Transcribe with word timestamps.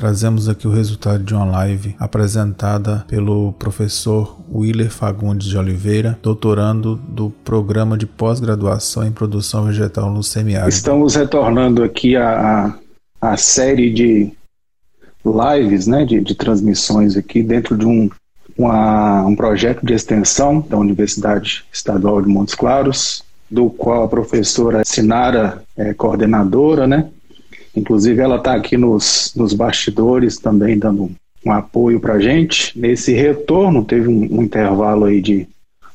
trazemos 0.00 0.48
aqui 0.48 0.66
o 0.66 0.70
resultado 0.70 1.22
de 1.22 1.34
uma 1.34 1.44
live 1.44 1.94
apresentada 1.98 3.04
pelo 3.06 3.52
professor 3.52 4.40
Willer 4.50 4.90
Fagundes 4.90 5.46
de 5.46 5.58
Oliveira, 5.58 6.18
doutorando 6.22 6.96
do 6.96 7.28
programa 7.44 7.98
de 7.98 8.06
pós-graduação 8.06 9.06
em 9.06 9.12
produção 9.12 9.66
vegetal 9.66 10.10
no 10.10 10.22
semiárido. 10.22 10.70
Estamos 10.70 11.16
retornando 11.16 11.82
aqui 11.82 12.16
a, 12.16 12.74
a 13.20 13.36
série 13.36 13.92
de 13.92 14.32
lives, 15.22 15.86
né, 15.86 16.06
de, 16.06 16.18
de 16.22 16.34
transmissões 16.34 17.14
aqui 17.14 17.42
dentro 17.42 17.76
de 17.76 17.84
um, 17.84 18.08
uma, 18.56 19.26
um 19.26 19.36
projeto 19.36 19.84
de 19.84 19.92
extensão 19.92 20.64
da 20.66 20.78
Universidade 20.78 21.62
Estadual 21.70 22.22
de 22.22 22.28
Montes 22.28 22.54
Claros, 22.54 23.22
do 23.50 23.68
qual 23.68 24.04
a 24.04 24.08
professora 24.08 24.80
Sinara 24.82 25.62
é 25.76 25.92
coordenadora, 25.92 26.86
né? 26.86 27.10
Inclusive 27.76 28.20
ela 28.20 28.36
está 28.36 28.54
aqui 28.54 28.76
nos, 28.76 29.32
nos 29.36 29.54
bastidores 29.54 30.38
também 30.38 30.78
dando 30.78 31.10
um 31.44 31.52
apoio 31.52 32.00
para 32.00 32.14
a 32.14 32.20
gente. 32.20 32.78
Nesse 32.78 33.12
retorno, 33.12 33.84
teve 33.84 34.08
um, 34.08 34.38
um 34.38 34.42
intervalo 34.42 35.04
aí 35.04 35.20
de 35.20 35.48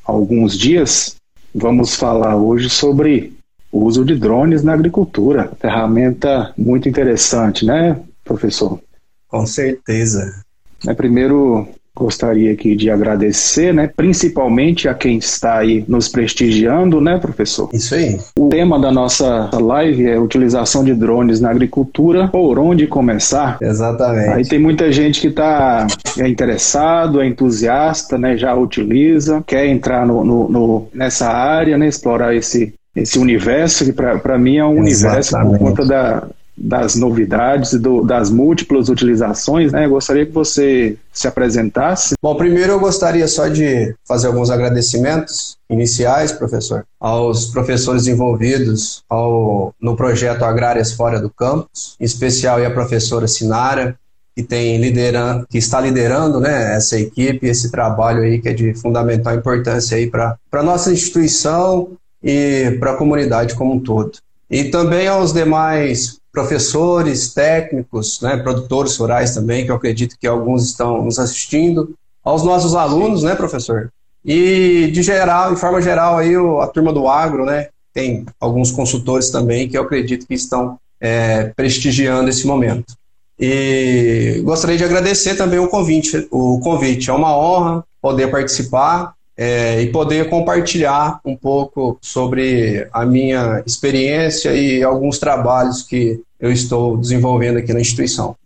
alguns 0.04 0.56
dias. 0.58 1.16
Vamos 1.54 1.94
falar 1.94 2.36
hoje 2.36 2.68
sobre 2.68 3.32
o 3.70 3.84
uso 3.84 4.04
de 4.04 4.14
drones 4.14 4.62
na 4.62 4.72
agricultura. 4.72 5.52
Ferramenta 5.60 6.52
muito 6.56 6.88
interessante, 6.88 7.64
né, 7.64 8.00
professor? 8.24 8.80
Com 9.28 9.46
certeza. 9.46 10.42
É, 10.86 10.94
primeiro, 10.94 11.68
gostaria 11.96 12.52
aqui 12.52 12.76
de 12.76 12.90
agradecer, 12.90 13.72
né, 13.72 13.90
principalmente 13.96 14.86
a 14.88 14.94
quem 14.94 15.16
está 15.16 15.58
aí 15.58 15.82
nos 15.88 16.08
prestigiando, 16.08 17.00
né, 17.00 17.18
professor? 17.18 17.70
Isso 17.72 17.94
aí. 17.94 18.18
O 18.38 18.48
tema 18.50 18.78
da 18.78 18.92
nossa 18.92 19.50
live 19.58 20.06
é 20.06 20.18
utilização 20.18 20.84
de 20.84 20.94
drones 20.94 21.40
na 21.40 21.50
agricultura, 21.50 22.28
por 22.28 22.58
onde 22.58 22.86
começar? 22.86 23.56
Exatamente. 23.60 24.28
Aí 24.28 24.44
tem 24.46 24.58
muita 24.58 24.92
gente 24.92 25.20
que 25.20 25.28
está 25.28 25.86
é 26.18 26.28
interessado, 26.28 27.20
é 27.20 27.26
entusiasta, 27.26 28.18
né, 28.18 28.36
já 28.36 28.54
utiliza, 28.54 29.42
quer 29.46 29.66
entrar 29.66 30.06
no, 30.06 30.22
no, 30.22 30.48
no 30.48 30.88
nessa 30.92 31.28
área, 31.28 31.78
né, 31.78 31.88
explorar 31.88 32.34
esse 32.34 32.74
esse 32.94 33.18
universo 33.18 33.84
que 33.84 33.92
para 33.92 34.38
mim 34.38 34.56
é 34.56 34.64
um 34.64 34.82
Exatamente. 34.86 35.34
universo 35.34 35.36
por 35.38 35.58
conta 35.58 35.84
da, 35.84 36.28
das 36.56 36.96
novidades 36.96 37.74
do, 37.74 38.02
das 38.02 38.30
múltiplas 38.30 38.88
utilizações, 38.88 39.72
né? 39.72 39.84
Eu 39.84 39.90
gostaria 39.90 40.24
que 40.24 40.32
você 40.32 40.96
se 41.12 41.28
apresentasse. 41.28 42.14
Bom, 42.22 42.34
primeiro 42.34 42.72
eu 42.72 42.80
gostaria 42.80 43.28
só 43.28 43.48
de 43.48 43.94
fazer 44.06 44.28
alguns 44.28 44.50
agradecimentos 44.50 45.56
iniciais, 45.68 46.32
professor, 46.32 46.86
aos 46.98 47.46
professores 47.46 48.06
envolvidos 48.06 49.02
ao, 49.08 49.74
no 49.80 49.96
projeto 49.96 50.44
Agrárias 50.44 50.92
Fora 50.92 51.20
do 51.20 51.28
Campus, 51.28 51.96
em 52.00 52.04
especial 52.04 52.64
a 52.64 52.70
professora 52.70 53.28
Sinara, 53.28 53.98
que 54.34 54.42
tem 54.42 54.78
liderando, 54.78 55.46
que 55.48 55.56
está 55.56 55.80
liderando, 55.80 56.38
né, 56.38 56.76
essa 56.76 56.98
equipe, 56.98 57.46
esse 57.46 57.70
trabalho 57.70 58.22
aí 58.22 58.38
que 58.38 58.50
é 58.50 58.52
de 58.52 58.74
fundamental 58.74 59.34
importância 59.34 59.96
aí 59.96 60.10
para 60.10 60.36
a 60.52 60.62
nossa 60.62 60.92
instituição 60.92 61.92
e 62.22 62.76
para 62.78 62.92
a 62.92 62.96
comunidade 62.96 63.54
como 63.54 63.74
um 63.74 63.80
todo. 63.80 64.18
E 64.50 64.64
também 64.64 65.08
aos 65.08 65.32
demais 65.32 66.18
professores, 66.32 67.32
técnicos, 67.32 68.20
né, 68.20 68.36
produtores 68.36 68.96
rurais 68.96 69.34
também, 69.34 69.64
que 69.64 69.70
eu 69.70 69.76
acredito 69.76 70.16
que 70.20 70.26
alguns 70.26 70.66
estão 70.66 71.02
nos 71.02 71.18
assistindo, 71.18 71.94
aos 72.22 72.42
nossos 72.42 72.74
alunos, 72.74 73.22
né, 73.22 73.34
professor? 73.34 73.90
E 74.24 74.90
de 74.92 75.02
geral, 75.02 75.52
em 75.52 75.56
forma 75.56 75.80
geral, 75.80 76.18
aí 76.18 76.34
a 76.34 76.66
turma 76.66 76.92
do 76.92 77.08
agro, 77.08 77.46
né? 77.46 77.68
Tem 77.94 78.26
alguns 78.40 78.70
consultores 78.70 79.30
também 79.30 79.68
que 79.68 79.78
eu 79.78 79.82
acredito 79.82 80.26
que 80.26 80.34
estão 80.34 80.76
é, 81.00 81.52
prestigiando 81.56 82.28
esse 82.28 82.46
momento. 82.46 82.94
E 83.38 84.42
gostaria 84.44 84.76
de 84.76 84.84
agradecer 84.84 85.36
também 85.36 85.58
o 85.58 85.68
convite. 85.68 86.26
O 86.30 86.58
convite 86.60 87.08
é 87.08 87.12
uma 87.12 87.36
honra 87.36 87.84
poder 88.02 88.30
participar 88.30 89.14
é, 89.36 89.82
e 89.82 89.90
poder 89.90 90.30
compartilhar 90.30 91.20
um 91.24 91.36
pouco 91.36 91.98
sobre 92.00 92.88
a 92.92 93.04
minha 93.04 93.62
experiência 93.66 94.54
e 94.54 94.82
alguns 94.82 95.18
trabalhos 95.18 95.82
que 95.82 96.22
eu 96.40 96.50
estou 96.50 96.96
desenvolvendo 96.96 97.58
aqui 97.58 97.72
na 97.72 97.80
instituição. 97.80 98.36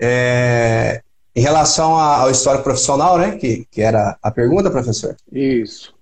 É, 0.00 1.02
em 1.36 1.40
relação 1.40 1.96
ao 1.96 2.30
histórico 2.30 2.64
profissional, 2.64 3.18
né, 3.18 3.32
que, 3.32 3.66
que 3.70 3.82
era 3.82 4.16
a 4.22 4.30
pergunta, 4.30 4.70
professor? 4.70 5.16
Isso. 5.30 5.92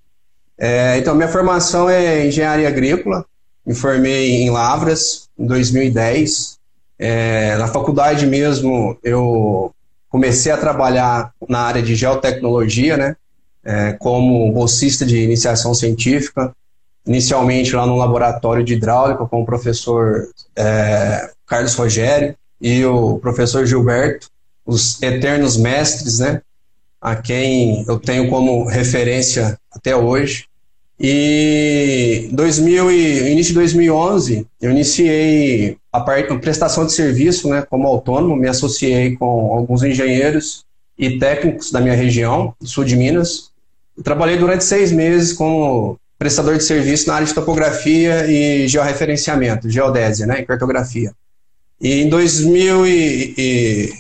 É, 0.59 0.99
então, 0.99 1.15
minha 1.15 1.29
formação 1.29 1.89
é 1.89 2.27
engenharia 2.27 2.69
agrícola, 2.69 3.25
me 3.67 3.75
formei 3.75 4.43
em 4.43 4.51
Lavras 4.51 5.29
em 5.39 5.47
2010. 5.47 6.59
É, 6.99 7.57
na 7.57 7.67
faculdade 7.67 8.27
mesmo, 8.27 8.97
eu 9.03 9.75
comecei 10.09 10.53
a 10.53 10.59
trabalhar 10.59 11.33
na 11.49 11.61
área 11.61 11.83
de 11.83 11.95
geotecnologia, 11.95 12.97
né, 12.97 13.17
é, 13.65 13.93
como 13.93 14.51
bolsista 14.53 15.07
de 15.07 15.19
iniciação 15.19 15.75
científica, 15.75 16.55
inicialmente 17.07 17.75
lá 17.75 17.87
no 17.87 17.97
laboratório 17.97 18.65
de 18.65 18.75
hidráulica 18.75 19.27
com 19.27 19.43
o 19.43 19.47
professor 19.47 20.29
é, 20.57 21.31
Carlos 21.47 21.75
Rogério 21.75 22.35
e 22.61 22.85
o 22.85 23.19
professor 23.19 23.67
Gilberto, 23.67 24.29
os 24.65 25.03
eternos 25.03 25.57
mestres, 25.57 26.21
né, 26.21 26.41
a 27.01 27.17
quem 27.17 27.85
eu 27.89 27.99
tenho 27.99 28.29
como 28.31 28.65
referência 28.65 29.59
até 29.73 29.97
hoje. 29.97 30.47
E 30.99 32.29
2000 32.33 32.91
e, 32.93 33.33
início 33.33 33.53
de 33.53 33.59
2011, 33.59 34.47
eu 34.61 34.71
iniciei 34.71 35.77
a, 35.93 36.01
parte, 36.01 36.33
prestação 36.39 36.87
de 36.87 36.93
serviço 36.93 37.49
né, 37.49 37.63
como 37.69 37.89
autônomo, 37.89 38.37
me 38.37 38.49
associei 38.49 39.17
com 39.17 39.53
alguns 39.53 39.83
engenheiros 39.83 40.65
e 40.97 41.19
técnicos 41.19 41.73
da 41.73 41.81
minha 41.81 41.97
região, 41.97 42.55
sul 42.63 42.85
de 42.85 42.95
Minas, 42.95 43.51
Trabalhei 44.03 44.37
durante 44.37 44.65
seis 44.65 44.91
meses 44.91 45.33
como 45.33 45.99
prestador 46.19 46.57
de 46.57 46.65
serviço 46.65 47.09
na 47.09 47.15
área 47.15 47.27
de 47.27 47.35
topografia 47.35 48.31
e 48.31 48.69
georreferenciamento, 48.69 49.69
geodésia, 49.69 50.27
né, 50.27 50.41
e 50.41 50.47
cartografia. 50.47 51.13
E 51.81 52.03
em 52.03 52.09
2000 52.09 52.87
e, 52.87 53.35
e 53.37 53.93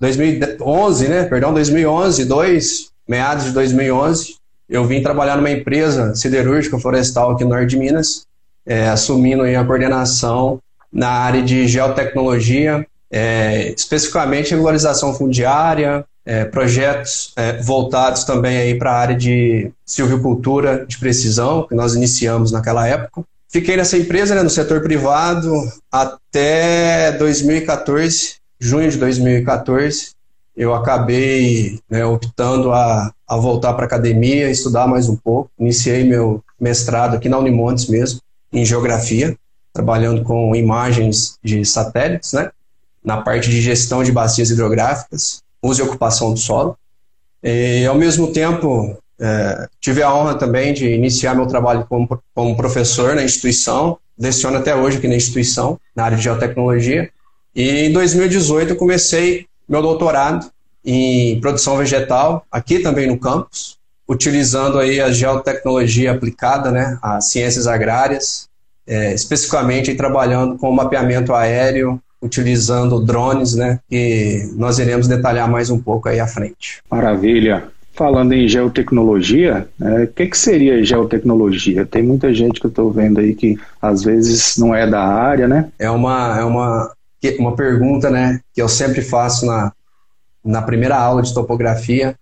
2011, 0.00 1.08
né, 1.08 1.24
perdão, 1.24 1.52
2011, 1.52 2.24
dois, 2.24 2.90
meados 3.06 3.44
de 3.44 3.52
2011, 3.52 4.36
eu 4.68 4.84
vim 4.86 5.02
trabalhar 5.02 5.36
numa 5.36 5.50
empresa 5.50 6.14
siderúrgica 6.14 6.78
florestal 6.78 7.32
aqui 7.32 7.44
no 7.44 7.50
norte 7.50 7.70
de 7.70 7.76
Minas, 7.76 8.26
é, 8.66 8.88
assumindo 8.88 9.42
a 9.42 9.64
coordenação 9.64 10.60
na 10.92 11.08
área 11.08 11.42
de 11.42 11.66
geotecnologia, 11.66 12.86
é, 13.10 13.74
especificamente 13.76 14.50
regularização 14.50 15.14
fundiária, 15.14 16.04
é, 16.28 16.44
projetos 16.44 17.32
é, 17.36 17.54
voltados 17.62 18.22
também 18.22 18.58
aí 18.58 18.78
para 18.78 18.92
a 18.92 18.98
área 18.98 19.16
de 19.16 19.72
silvicultura 19.82 20.84
de 20.84 20.98
precisão, 20.98 21.66
que 21.66 21.74
nós 21.74 21.94
iniciamos 21.94 22.52
naquela 22.52 22.86
época. 22.86 23.24
Fiquei 23.48 23.78
nessa 23.78 23.96
empresa, 23.96 24.34
né, 24.34 24.42
no 24.42 24.50
setor 24.50 24.82
privado, 24.82 25.50
até 25.90 27.12
2014, 27.12 28.34
junho 28.60 28.90
de 28.90 28.98
2014. 28.98 30.10
Eu 30.54 30.74
acabei 30.74 31.80
né, 31.88 32.04
optando 32.04 32.72
a, 32.72 33.10
a 33.26 33.36
voltar 33.38 33.72
para 33.72 33.84
a 33.84 33.86
academia, 33.86 34.50
estudar 34.50 34.86
mais 34.86 35.08
um 35.08 35.16
pouco. 35.16 35.50
Iniciei 35.58 36.04
meu 36.04 36.44
mestrado 36.60 37.16
aqui 37.16 37.30
na 37.30 37.38
Unimontes 37.38 37.86
mesmo, 37.86 38.20
em 38.52 38.66
geografia, 38.66 39.34
trabalhando 39.72 40.22
com 40.24 40.54
imagens 40.54 41.38
de 41.42 41.64
satélites, 41.64 42.34
né, 42.34 42.50
na 43.02 43.22
parte 43.22 43.48
de 43.48 43.62
gestão 43.62 44.04
de 44.04 44.12
bacias 44.12 44.50
hidrográficas 44.50 45.42
uso 45.62 45.82
e 45.82 45.84
ocupação 45.84 46.32
do 46.32 46.38
solo. 46.38 46.76
E, 47.42 47.86
ao 47.86 47.94
mesmo 47.94 48.32
tempo, 48.32 48.96
é, 49.20 49.68
tive 49.80 50.02
a 50.02 50.14
honra 50.14 50.34
também 50.34 50.72
de 50.72 50.88
iniciar 50.88 51.34
meu 51.34 51.46
trabalho 51.46 51.86
como, 51.88 52.08
como 52.34 52.56
professor 52.56 53.14
na 53.14 53.24
instituição, 53.24 53.98
leciono 54.18 54.58
até 54.58 54.74
hoje 54.74 54.98
aqui 54.98 55.08
na 55.08 55.16
instituição, 55.16 55.78
na 55.94 56.04
área 56.04 56.16
de 56.16 56.24
geotecnologia. 56.24 57.10
E 57.54 57.86
em 57.86 57.92
2018 57.92 58.72
eu 58.72 58.76
comecei 58.76 59.46
meu 59.68 59.82
doutorado 59.82 60.50
em 60.84 61.40
produção 61.40 61.76
vegetal, 61.76 62.46
aqui 62.50 62.78
também 62.78 63.06
no 63.06 63.18
campus, 63.18 63.76
utilizando 64.08 64.78
aí 64.78 65.00
a 65.00 65.10
geotecnologia 65.10 66.12
aplicada 66.12 66.70
né, 66.70 66.98
às 67.02 67.26
ciências 67.26 67.66
agrárias, 67.66 68.48
é, 68.86 69.12
especificamente 69.12 69.94
trabalhando 69.94 70.56
com 70.56 70.72
mapeamento 70.72 71.34
aéreo, 71.34 72.00
utilizando 72.20 73.00
drones, 73.00 73.54
né? 73.54 73.78
Que 73.88 74.50
nós 74.56 74.78
iremos 74.78 75.06
detalhar 75.06 75.48
mais 75.48 75.70
um 75.70 75.78
pouco 75.78 76.08
aí 76.08 76.20
à 76.20 76.26
frente. 76.26 76.82
Maravilha. 76.90 77.64
Falando 77.94 78.32
em 78.32 78.46
geotecnologia, 78.46 79.68
né, 79.76 80.04
o 80.04 80.06
que, 80.06 80.26
que 80.26 80.38
seria 80.38 80.84
geotecnologia? 80.84 81.84
Tem 81.84 82.00
muita 82.00 82.32
gente 82.32 82.60
que 82.60 82.66
eu 82.66 82.70
estou 82.70 82.92
vendo 82.92 83.18
aí 83.18 83.34
que 83.34 83.58
às 83.82 84.04
vezes 84.04 84.56
não 84.56 84.72
é 84.72 84.86
da 84.88 85.02
área, 85.02 85.48
né? 85.48 85.68
É 85.76 85.90
uma, 85.90 86.38
é 86.38 86.44
uma, 86.44 86.92
uma 87.40 87.56
pergunta 87.56 88.08
né, 88.08 88.40
que 88.54 88.62
eu 88.62 88.68
sempre 88.68 89.02
faço 89.02 89.46
na, 89.46 89.72
na 90.44 90.62
primeira 90.62 90.96
aula 90.96 91.22
de 91.22 91.34
topografia. 91.34 92.14